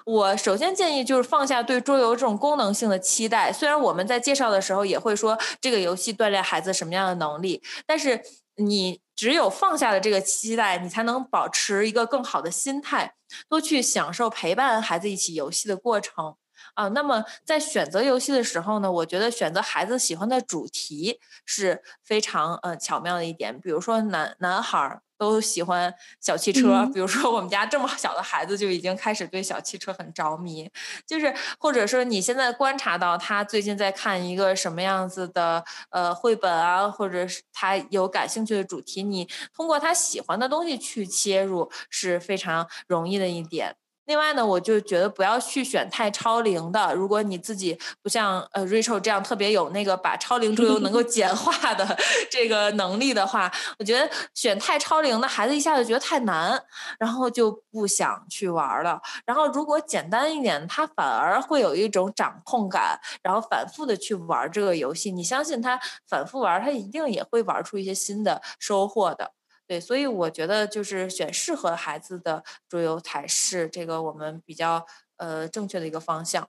[0.07, 3.53] 我首先建议就是放下对桌游这种功能性的期待。
[3.53, 8.21] 虽然我们在介绍的时候也会说这个游戏锻炼孩子什么样的能力，但是
[8.57, 13.15] 你只有放下了这个期待，你才能保持一个更好的心态，
[13.49, 16.37] 多去享受陪伴孩子一起游戏的过程。
[16.75, 23.59] 啊，那么在选择游戏的时候呢，我觉得选择孩子喜欢的主题是非常呃巧妙的一点。
[23.61, 30.69] 比如说男男孩都喜欢小汽车，嗯，比如说我们家这么小的孩子就已经开始对小汽车很着迷，
[31.07, 43.77] 就是或者说你现在观察到他最近在看一个什么样子的呃绘本啊，或者是他有感兴趣的主题，你通过他喜欢的东西去切入是非常容易的一点。
[44.07, 46.95] 另外呢，我就觉得不要去选太超龄的。
[46.95, 51.97] 如果你自己不像呃 Rachel 这样特别有那个把超龄桌游能够 简化的
[52.31, 56.63] 这个能力的话，我觉得选太超龄的孩子一下子觉得太难，
[56.99, 59.01] 然后就不想去玩了。
[59.25, 65.11] 然后如果简单一点，他反而会有一种掌控感，然后反复的去玩这个游戏。
[65.11, 69.33] 你相信他反复玩，他一定也会玩出一些新的收获的。
[69.67, 74.87] 对，所以我觉得就是选适合孩子的桌游才是这个我们比较
[75.17, 76.49] 呃正确的一个方向。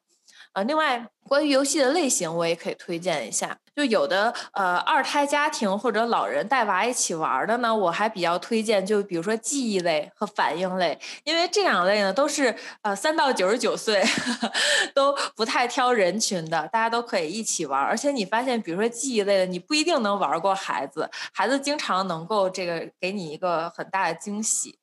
[0.53, 3.59] 呃，另外关于游戏的类型，我也可以推荐一下。
[3.76, 14.01] 就有的呃二胎家庭或者老人带娃一起玩的呢，我还比较推荐，就比如说记忆类和反应类，因为这两类呢都是呃三到九十九岁
[14.95, 17.82] 都不太挑人群的，大家都可以一起玩。
[17.82, 24.80] 而且你发现，比如说记忆类的，你不一定能玩过孩子，孩子经常能够这个给你一个很大的惊喜。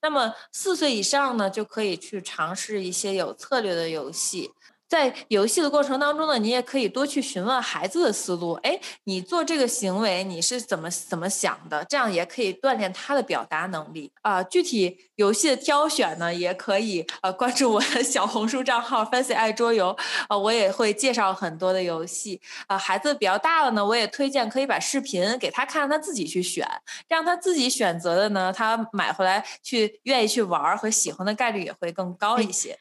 [0.00, 4.52] 那么四岁以上呢，就可以去尝试一些有策略的游戏。
[4.94, 8.52] 在游戏的过程当中呢，你也可以多去询问孩子的思路。
[8.62, 11.84] 哎，你做这个行为你是怎么怎么想的？
[11.86, 14.44] 这样也可以锻炼他的表达能力啊、呃。
[14.44, 22.78] 具体游戏的挑选呢，也可以呃关注我的小红书账号 Fancy 爱桌游啊、呃，我也会介绍很多的游戏啊、呃。
[22.78, 26.64] 孩子比较大了呢，我也推荐可以把视频给他看，他自己去选，
[27.08, 32.78] 让他自己选择的呢，他买回来去愿意去玩和喜欢的概率也会更高一些。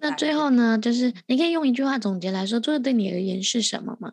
[0.00, 4.12] 那最后呢，就是你可以用一句话总结来说，桌游对你而言是什么吗？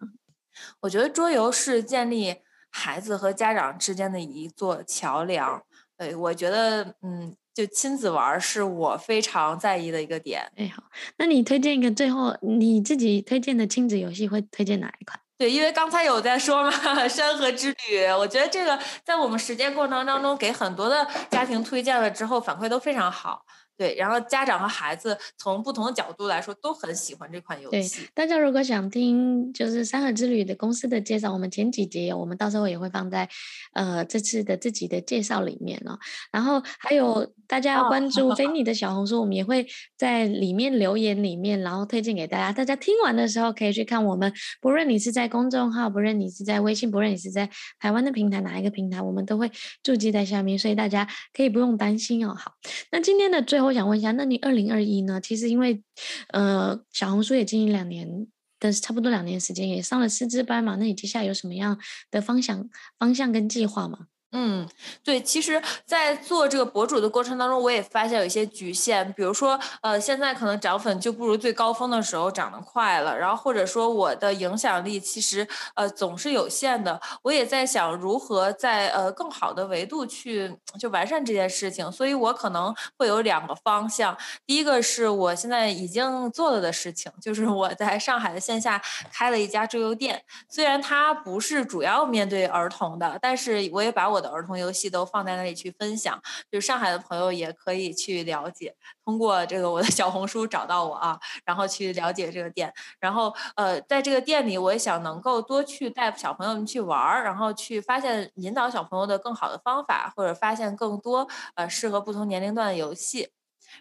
[0.82, 2.36] 我觉得桌游是建立
[2.72, 5.62] 孩子和家长之间的一座桥梁。
[5.98, 10.44] 对，我觉得，嗯，就亲子玩是我非常在意的一个点。
[10.56, 10.84] 哎，好，
[11.18, 15.20] 那你推荐一个最后你自己推荐的亲子游戏，会推荐哪一款？
[15.40, 16.70] 对，因为刚才有在说嘛，
[17.10, 23.44] 《山河之旅》，我觉得这个在我们实践过程当中给很多的家庭推荐了之后，反馈都非常好。
[23.78, 28.02] 对，然后家长和孩子从不同的角度来说都很喜欢这款游戏。
[28.02, 33.30] 对，大家如果想听就是山河之旅的公司的介绍，我们前几节有，我们到时候也会放在
[33.74, 36.00] 呃这次的自己的介绍里面哦。
[36.32, 42.52] 然后还有大家要关注菲尼 的小红书，我们也会在里面留言里面，然后推荐给大家。
[42.52, 47.48] 大家听完的时候可以去看我们，不论你是在公众号，不论你是在微信，不论你是在
[47.80, 49.52] 台湾的平台哪一个平台，我们都会
[49.84, 52.34] 注记在下面，所以大家可以不用担心哦。
[52.34, 52.54] 好，
[52.92, 53.67] 那今天的最后。
[53.68, 55.22] 我想问一下，那你二零二一呢？
[55.22, 55.82] 其实因为，
[56.30, 58.28] 呃，小红书也经营两年
[58.60, 60.76] 但是差不多两年时间，也上了师资班嘛。
[60.78, 61.78] 那你接下来有什么样
[62.10, 64.08] 的方向、方向跟计划吗？
[64.34, 64.68] 嗯，
[65.04, 77.00] 对，其实，在做这个博主的过程当中，我也发现有一些局限，比如说，呃，现在可能涨粉就不如最高峰的时候涨得快了，然后或者说我的影响力其实，呃，总是有限的。
[77.22, 84.16] 我也在想如何在呃更好的维度去就完善这件事情，所以我可能会有两个方向。
[84.46, 96.20] 第一个是我现在已经做了的事情，就是我在上海的线下开了一家桌游店，虽然它不是主要面对儿童的，但是我也把我我的儿童游戏都放在那里去分享，
[96.52, 113.30] 就上海的朋友也可以去了解，通过这个我的小红书找到我啊，然后去了解这个店，然后呃，在这个店里，我也想能够多去带小朋友们去玩儿，然后去发现引导小朋友的更好的方法，或者发现更多呃适合不同年龄段的游戏。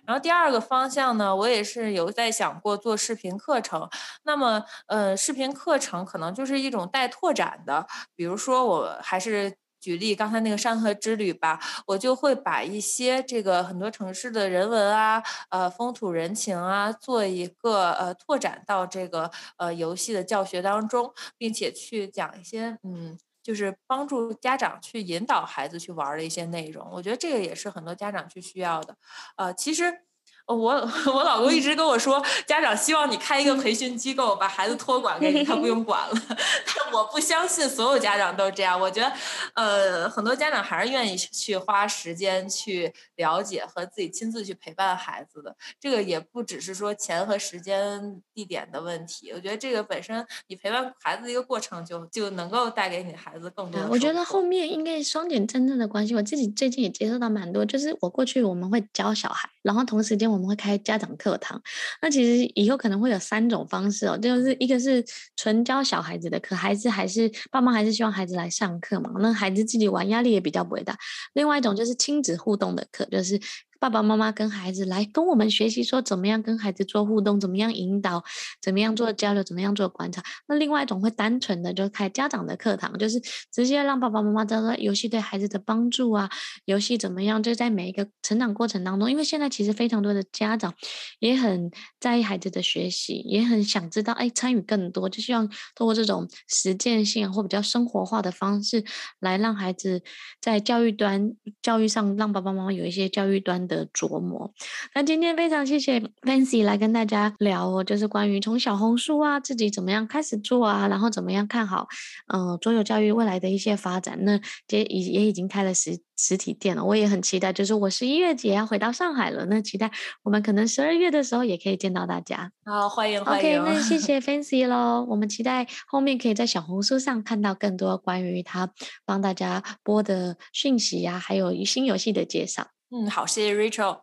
[0.05, 3.89] 然后第二个方向呢，我也是有在想过做视频课程。
[4.24, 9.57] 那么，呃，视频课程可能就是一种带拓展的，比如说我还是
[9.87, 23.16] 举例刚才那个山河之旅吧，我就会把一些这个很多城市的人文啊、呃风土人情啊，做一个呃拓展到这个呃游戏的教学当中，并且去讲一些嗯。
[23.47, 28.97] 就是帮助家长去引导孩子去玩的一些内容，我觉得这个也是很多家长去需要的。
[29.37, 30.06] 呃，其实。
[30.47, 30.55] 我
[31.12, 36.14] 我老公一直跟我说，家长希望你开一个培训机构，把孩子托管给你，他不用管了。
[36.28, 38.80] 但我不相信所有家长都这样。
[38.80, 39.12] 我觉得，
[39.55, 45.55] 呃，很多家长还是愿意去花时间去了解和自己亲自去陪伴孩子的。
[45.80, 49.32] 这个也不只是说钱和时间、地点的问题。
[49.32, 53.88] 我觉得这个本身你陪伴孩子的一个过程就，就就能够带给你孩子更多的。
[53.88, 56.14] 我觉得后面应该双减真正的关系。
[56.14, 60.37] 我自己最近也接受到蛮多，就是我过去我们会教小孩，然后同时间我。
[60.37, 61.59] 们会开家长课堂，
[62.03, 65.03] 那其实以后可能会有三种方式哦，就是一个是
[65.35, 70.95] 纯教小孩子的课，孩子还是爸妈还是希望孩子来上课嘛，那孩子自己玩压力也比较不会大。
[71.33, 73.41] 另外一种就是亲子互动的课，就是。
[73.79, 78.22] 爸爸妈妈跟孩子来跟我们学习，说怎么样跟孩子做互动，怎么样引导，
[78.61, 80.22] 怎么样做交流，怎么样做观察。
[80.49, 83.20] 那另外一种会单纯的就开家长的课堂，就是
[83.53, 86.31] 直接让爸爸妈妈知道游戏对孩子的帮助啊，
[86.64, 89.11] 游戏怎么样，就在每一个成长过程当中。
[89.11, 90.74] 因为现在其实非常多的家长
[91.18, 91.70] 也很
[92.01, 98.85] 在意孩子的学习，也很想知道，哎，参与更多，就希望通过这种实践性或比较生活化的方式，
[99.20, 100.03] 来让孩子
[100.41, 104.53] 在教育端、教育上，让爸爸妈妈有一些教育端的琢磨。
[104.95, 111.87] 那今天非常谢谢 Fancy 来跟大家聊哦，就是关于从小红书啊，自己怎么样开始做啊，然后怎么样看好，
[112.29, 114.19] 嗯、呃，桌游教育未来的一些发展。
[114.25, 119.91] 那也也也已经开了实实体店了，我也很期待，就是我十一月也要回到上海了，那期待
[120.23, 122.51] 我们可能十二月的时候也可以见到大家。
[122.64, 123.61] 好，欢迎欢迎。
[123.61, 128.71] OK，那谢谢 Fancy 喽，我们期待后面可以在小红书上看到更多关于他
[129.05, 132.69] 帮大家播的讯息呀、啊，还有新游戏的介绍。
[132.91, 134.03] 嗯，好，谢谢 Rachel。